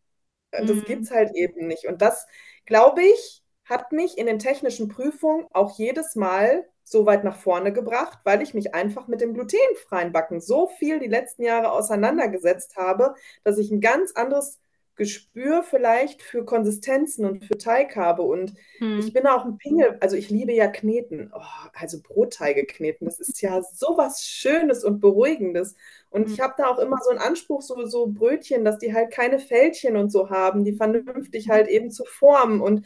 [0.51, 0.85] Das mm.
[0.85, 1.85] gibt es halt eben nicht.
[1.85, 2.27] Und das,
[2.65, 7.73] glaube ich, hat mich in den technischen Prüfungen auch jedes Mal so weit nach vorne
[7.73, 12.77] gebracht, weil ich mich einfach mit dem glutenfreien Backen so viel die letzten Jahre auseinandergesetzt
[12.77, 14.59] habe, dass ich ein ganz anderes
[14.95, 18.21] Gespür vielleicht für Konsistenzen und für Teig habe.
[18.21, 18.99] Und hm.
[18.99, 21.31] ich bin auch ein Pingel, also ich liebe ja Kneten.
[21.35, 21.41] Oh,
[21.73, 25.75] also Brotteige kneten, das ist ja so was Schönes und Beruhigendes.
[26.09, 26.33] Und hm.
[26.33, 29.39] ich habe da auch immer so einen Anspruch, so, so Brötchen, dass die halt keine
[29.39, 32.61] Fältchen und so haben, die vernünftig halt eben zu formen.
[32.61, 32.85] Und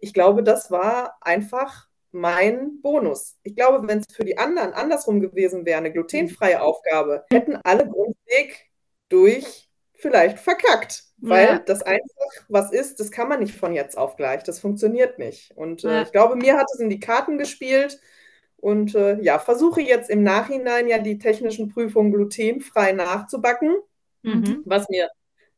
[0.00, 3.36] ich glaube, das war einfach mein Bonus.
[3.42, 7.86] Ich glaube, wenn es für die anderen andersrum gewesen wäre, eine glutenfreie Aufgabe, hätten alle
[7.88, 8.70] Grundweg
[9.08, 11.09] durch vielleicht verkackt.
[11.22, 11.58] Weil ja.
[11.58, 12.08] das einfach
[12.48, 14.42] was ist, das kann man nicht von jetzt auf gleich.
[14.42, 15.52] Das funktioniert nicht.
[15.56, 16.02] Und äh, ja.
[16.02, 17.98] ich glaube, mir hat es in die Karten gespielt.
[18.56, 23.74] Und äh, ja, versuche jetzt im Nachhinein ja die technischen Prüfungen glutenfrei nachzubacken,
[24.22, 24.62] mhm.
[24.66, 25.08] was mir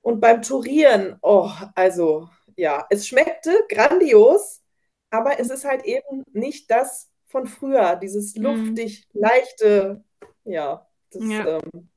[0.00, 4.62] und beim Turieren, oh, also ja, es schmeckte grandios,
[5.10, 10.02] aber es ist halt eben nicht das von früher, dieses luftig, leichte,
[10.44, 11.58] ja, das, ja.
[11.58, 11.88] Ähm,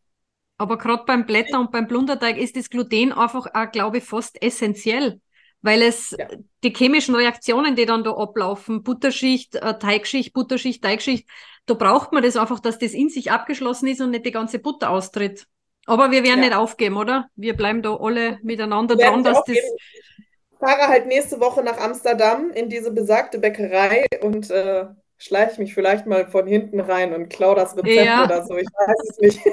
[0.58, 4.42] aber gerade beim Blätter und beim Blunderteig ist das Gluten einfach, auch, glaube ich, fast
[4.44, 5.20] essentiell,
[5.62, 6.28] weil es ja.
[6.64, 11.28] die chemischen Reaktionen, die dann da ablaufen, Butterschicht, äh, Teigschicht, Butterschicht, Teigschicht,
[11.66, 14.60] da braucht man das einfach, dass das in sich abgeschlossen ist und nicht die ganze
[14.60, 15.48] Butter austritt.
[15.88, 16.50] Aber wir werden ja.
[16.50, 17.30] nicht aufgeben, oder?
[17.36, 19.58] Wir bleiben da alle miteinander dran, dass das.
[19.58, 24.86] Ich fahre halt nächste Woche nach Amsterdam in diese besagte Bäckerei und äh,
[25.22, 28.26] schleiche mich vielleicht mal von hinten rein und klaue das Rezept ja.
[28.26, 28.58] oder so.
[28.58, 29.40] Ich weiß es nicht.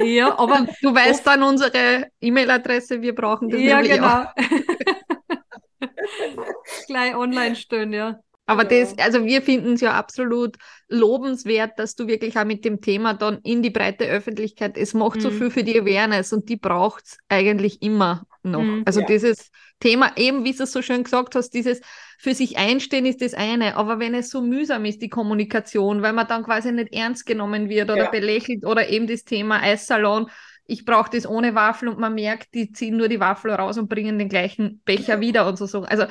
[0.00, 4.26] Ja, aber du weißt dann unsere E-Mail-Adresse, wir brauchen das ja, genau.
[6.86, 8.20] Gleich online stehen, ja.
[8.46, 8.80] Aber ja.
[8.80, 10.56] das, also wir finden es ja absolut
[10.86, 15.16] lobenswert, dass du wirklich auch mit dem Thema dann in die breite Öffentlichkeit, es macht
[15.16, 15.20] mhm.
[15.20, 18.62] so viel für die Awareness und die braucht es eigentlich immer noch.
[18.62, 19.06] Mhm, also ja.
[19.06, 19.50] dieses
[19.80, 21.80] Thema, eben wie du es so schön gesagt hast, dieses
[22.20, 26.12] für sich einstehen ist das eine, aber wenn es so mühsam ist, die Kommunikation, weil
[26.12, 28.10] man dann quasi nicht ernst genommen wird oder ja.
[28.10, 30.28] belächelt oder eben das Thema Eissalon,
[30.66, 33.88] ich brauche das ohne Waffel und man merkt, die ziehen nur die Waffel raus und
[33.88, 35.82] bringen den gleichen Becher wieder und so.
[35.82, 36.06] Also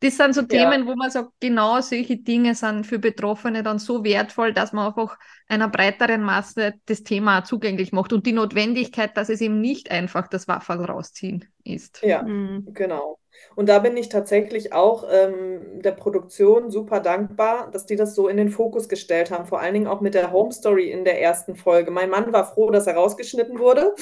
[0.00, 0.86] das sind so Themen, ja.
[0.86, 5.18] wo man sagt, genau solche Dinge sind für Betroffene dann so wertvoll, dass man einfach
[5.46, 10.26] einer breiteren Masse das Thema zugänglich macht und die Notwendigkeit, dass es eben nicht einfach
[10.26, 12.00] das Waffel rausziehen ist.
[12.02, 12.66] Ja, mhm.
[12.72, 13.19] genau.
[13.56, 18.28] Und da bin ich tatsächlich auch ähm, der Produktion super dankbar, dass die das so
[18.28, 19.46] in den Fokus gestellt haben.
[19.46, 21.90] Vor allen Dingen auch mit der Home Story in der ersten Folge.
[21.90, 23.94] Mein Mann war froh, dass er rausgeschnitten wurde.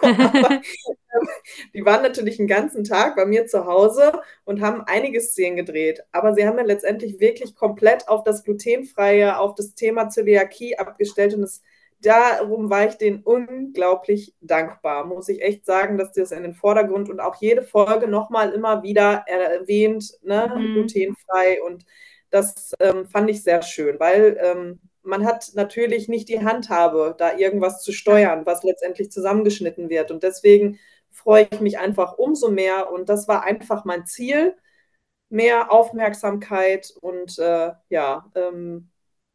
[0.00, 0.60] Aber, ähm,
[1.74, 4.12] die waren natürlich einen ganzen Tag bei mir zu Hause
[4.44, 6.04] und haben einige Szenen gedreht.
[6.12, 11.34] Aber sie haben ja letztendlich wirklich komplett auf das Glutenfreie, auf das Thema Zöliakie abgestellt
[11.34, 11.62] und es
[12.02, 17.08] darum war ich denen unglaublich dankbar, muss ich echt sagen, dass das in den Vordergrund
[17.08, 20.74] und auch jede Folge nochmal immer wieder erwähnt, ne, mhm.
[20.74, 21.62] glutenfrei.
[21.62, 21.84] Und
[22.30, 27.36] das ähm, fand ich sehr schön, weil ähm, man hat natürlich nicht die Handhabe, da
[27.36, 30.10] irgendwas zu steuern, was letztendlich zusammengeschnitten wird.
[30.10, 30.78] Und deswegen
[31.10, 32.90] freue ich mich einfach umso mehr.
[32.92, 34.56] Und das war einfach mein Ziel,
[35.30, 38.89] mehr Aufmerksamkeit und äh, ja, ähm,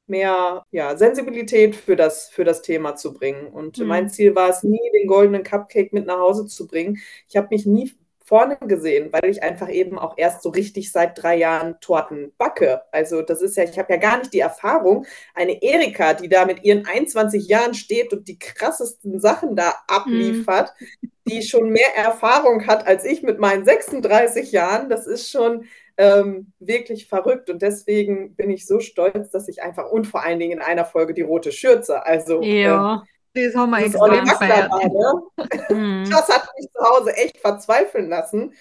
[0.07, 3.47] mehr ja, Sensibilität für das, für das Thema zu bringen.
[3.47, 3.87] Und mhm.
[3.87, 6.99] mein Ziel war es nie, den goldenen Cupcake mit nach Hause zu bringen.
[7.27, 7.93] Ich habe mich nie
[8.25, 12.81] vorne gesehen, weil ich einfach eben auch erst so richtig seit drei Jahren Torten backe.
[12.91, 16.45] Also das ist ja, ich habe ja gar nicht die Erfahrung, eine Erika, die da
[16.45, 21.11] mit ihren 21 Jahren steht und die krassesten Sachen da abliefert, mhm.
[21.27, 25.65] die schon mehr Erfahrung hat als ich mit meinen 36 Jahren, das ist schon
[25.97, 27.49] ähm, wirklich verrückt.
[27.49, 30.85] Und deswegen bin ich so stolz, dass ich einfach und vor allen Dingen in einer
[30.85, 32.05] Folge die rote Schürze.
[32.05, 32.95] Also ja.
[32.95, 33.01] Ähm,
[33.33, 34.71] das haben wir extrem gefeiert.
[34.71, 35.75] Ne?
[35.75, 36.09] Mhm.
[36.09, 38.53] Das hat mich zu Hause echt verzweifeln lassen.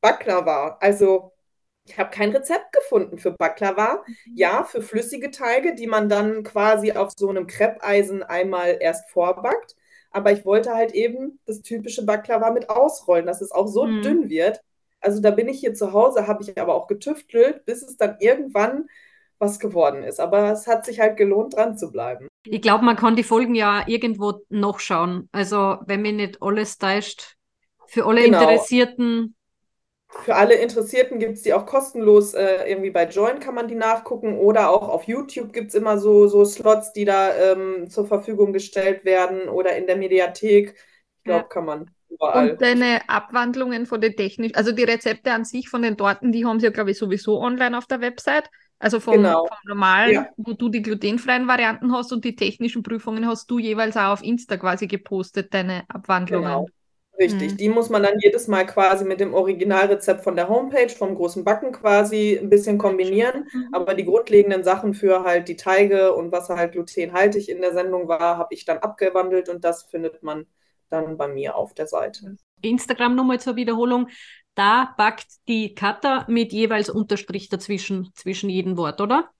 [0.00, 0.78] Baklava.
[0.80, 1.32] Also
[1.84, 4.02] ich habe kein Rezept gefunden für Baklava.
[4.06, 4.14] Mhm.
[4.34, 9.76] Ja, für flüssige Teige, die man dann quasi auf so einem Kreppeisen einmal erst vorbackt.
[10.10, 14.02] Aber ich wollte halt eben das typische Baklava mit ausrollen, dass es auch so mhm.
[14.02, 14.60] dünn wird,
[15.00, 18.16] also da bin ich hier zu Hause, habe ich aber auch getüftelt, bis es dann
[18.20, 18.86] irgendwann
[19.38, 20.20] was geworden ist.
[20.20, 22.28] Aber es hat sich halt gelohnt, dran zu bleiben.
[22.44, 25.28] Ich glaube, man kann die Folgen ja irgendwo noch schauen.
[25.32, 27.36] Also, wenn mir nicht alles täuscht,
[27.86, 28.26] für alle Genau.
[28.26, 29.34] Interessierten.
[30.08, 33.74] Für alle Interessierten gibt es die auch kostenlos, äh, irgendwie bei Join kann man die
[33.74, 38.06] nachgucken oder auch auf YouTube gibt es immer so, so Slots, die da ähm, zur
[38.06, 40.74] Verfügung gestellt werden oder in der Mediathek.
[41.18, 41.48] Ich glaube, Ja.
[41.48, 42.50] kann man überall.
[42.50, 46.44] Und deine Abwandlungen von den technischen, also die Rezepte an sich von den Torten, die
[46.44, 48.48] haben sie ja, glaube ich, sowieso online auf der Website.
[48.78, 49.46] Also vom, Genau.
[49.46, 50.28] vom normalen, Ja.
[50.36, 54.22] wo du die glutenfreien Varianten hast und die technischen Prüfungen hast du jeweils auch auf
[54.22, 56.44] Insta quasi gepostet, deine Abwandlungen.
[56.48, 56.66] Genau.
[57.18, 57.56] Richtig, Mhm.
[57.56, 61.44] die muss man dann jedes Mal quasi mit dem Originalrezept von der Homepage, vom großen
[61.44, 63.48] Backen quasi ein bisschen kombinieren.
[63.52, 63.68] Mhm.
[63.72, 68.06] Aber die grundlegenden Sachen für halt die Teige und was halt glutenhaltig in der Sendung
[68.08, 70.46] war, habe ich dann abgewandelt und das findet man
[70.90, 72.36] dann bei mir auf der Seite.
[72.62, 74.08] Instagram nochmal zur Wiederholung.
[74.54, 79.30] Da backt die Katha mit jeweils Unterstrich dazwischen, zwischen jedem Wort, oder?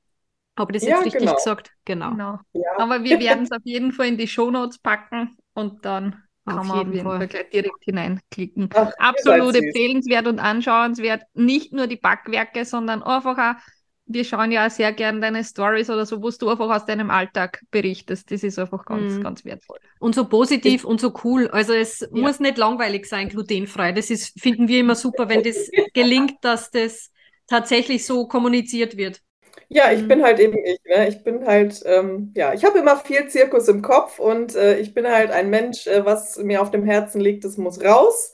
[0.59, 1.37] Habe ich das Ja, jetzt richtig genau.
[1.37, 1.73] gesagt?
[1.85, 2.19] Genau.
[2.19, 2.39] Genau.
[2.53, 6.57] Ja, Aber wir werden es auf jeden Fall in die Shownotes packen und dann kann
[6.57, 7.19] Auf man jeden auf jeden Fall.
[7.19, 8.71] Fall gleich direkt hineinklicken.
[8.75, 11.23] Ach, Absolut empfehlenswert und anschauenswert.
[11.35, 13.63] Nicht nur die Backwerke, sondern einfach auch,
[14.07, 17.11] wir schauen ja auch sehr gern deine Stories oder so, wo du einfach aus deinem
[17.11, 18.31] Alltag berichtest.
[18.31, 19.21] Das ist einfach ganz, Mhm.
[19.21, 19.79] ganz wertvoll.
[19.99, 21.49] Und so positiv und so cool.
[21.49, 23.93] Also es muss nicht langweilig sein, glutenfrei.
[23.93, 27.13] Das ist, finden wir immer super, wenn das gelingt, dass das
[27.49, 29.23] tatsächlich so kommuniziert wird.
[29.69, 30.09] Ja, ich Mhm.
[30.09, 31.09] bin halt eben ich, ne?
[31.09, 34.95] Ich bin halt, ähm, ja, ich habe immer viel Zirkus im Kopf und äh, ich
[34.95, 38.33] bin halt ein Mensch, äh, was mir auf dem Herzen liegt, das muss raus.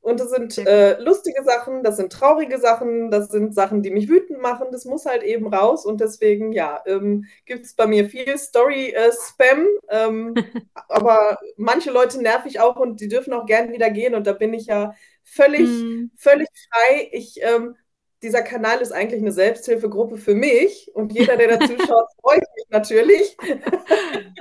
[0.00, 4.08] Und das sind äh, lustige Sachen, das sind traurige Sachen, das sind Sachen, die mich
[4.08, 5.84] wütend machen, das muss halt eben raus.
[5.84, 9.66] Und deswegen, ja, ähm, gibt es bei mir viel Story-Spam.
[9.90, 10.34] ähm,
[10.88, 14.14] aber manche Leute nerv ich auch und die dürfen auch gern wieder gehen.
[14.14, 14.94] Und da bin ich ja
[15.24, 16.10] völlig Mhm.
[16.16, 17.08] völlig frei.
[17.12, 17.76] Ich, ähm,
[18.22, 22.66] dieser Kanal ist eigentlich eine Selbsthilfegruppe für mich und jeder, der dazu schaut, freut mich
[22.70, 23.36] natürlich.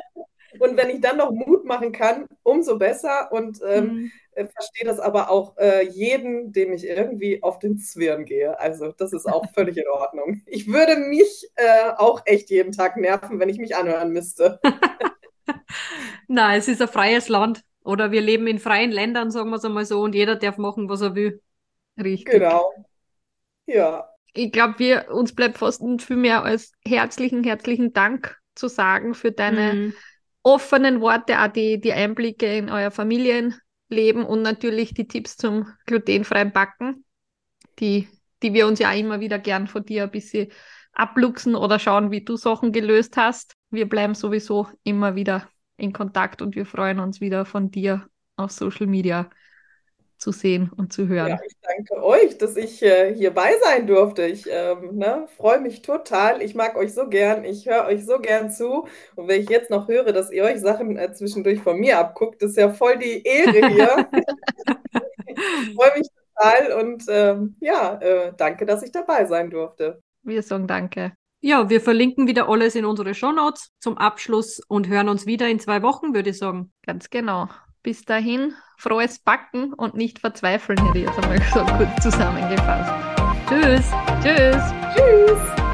[0.60, 4.12] Und wenn ich dann noch Mut machen kann, umso besser und ähm, Mhm.
[4.38, 8.60] Äh, verstehe das aber auch äh, jeden, dem ich irgendwie auf den Zwirn gehe.
[8.60, 10.42] Also das ist auch völlig in Ordnung.
[10.46, 14.60] Ich würde mich äh, auch echt jeden Tag nerven, wenn ich mich anhören müsste.
[16.28, 17.62] Nein, es ist ein freies Land.
[17.84, 20.90] Oder wir leben in freien Ländern, sagen wir es einmal so, und jeder darf machen,
[20.90, 21.42] was er will.
[22.02, 22.44] Richtig.
[22.44, 22.74] Genau.
[23.68, 24.10] Ja.
[24.34, 29.14] Ich glaube, wir, uns bleibt fast nicht viel mehr als herzlichen, herzlichen Dank zu sagen
[29.16, 29.94] für deine Mhm.
[30.44, 32.92] offenen Worte, auch die, die Einblicke in euer
[33.88, 37.06] Familienleben und natürlich die Tipps zum glutenfreien Backen,
[37.80, 38.08] die,
[38.44, 40.50] die wir uns ja immer wieder gern von dir ein bisschen
[40.94, 43.54] abluchsen oder schauen, wie du Sachen gelöst hast.
[43.70, 48.52] Wir bleiben sowieso immer wieder in Kontakt und wir freuen uns wieder von dir auf
[48.52, 49.30] Social Media
[50.18, 51.30] zu sehen und zu hören.
[51.30, 54.26] Ja, ich danke euch, dass ich äh, hierbei sein durfte.
[54.26, 56.42] Ich ähm, ne, freue mich total.
[56.42, 57.44] Ich mag euch so gern.
[57.44, 58.88] Ich höre euch so gern zu.
[59.16, 62.42] Und wenn ich jetzt noch höre, dass ihr euch Sachen äh, zwischendurch von mir abguckt,
[62.42, 64.10] ist ja voll die Ehre hier.
[65.28, 70.02] ich freue mich total und ähm, ja, äh, danke, dass ich dabei sein durfte.
[70.24, 71.14] Wir sagen danke.
[71.40, 75.60] Ja, wir verlinken wieder alles in unsere Shownotes zum Abschluss und hören uns wieder in
[75.60, 76.72] zwei Wochen, würde ich sagen.
[76.84, 77.48] Ganz genau.
[77.84, 82.92] Bis dahin, frohes Backen und nicht verzweifeln, hätte ich jetzt einmal so kurz zusammengefasst.
[83.48, 83.92] Tschüss!
[84.22, 84.74] Tschüss!
[84.94, 85.67] Tschüss!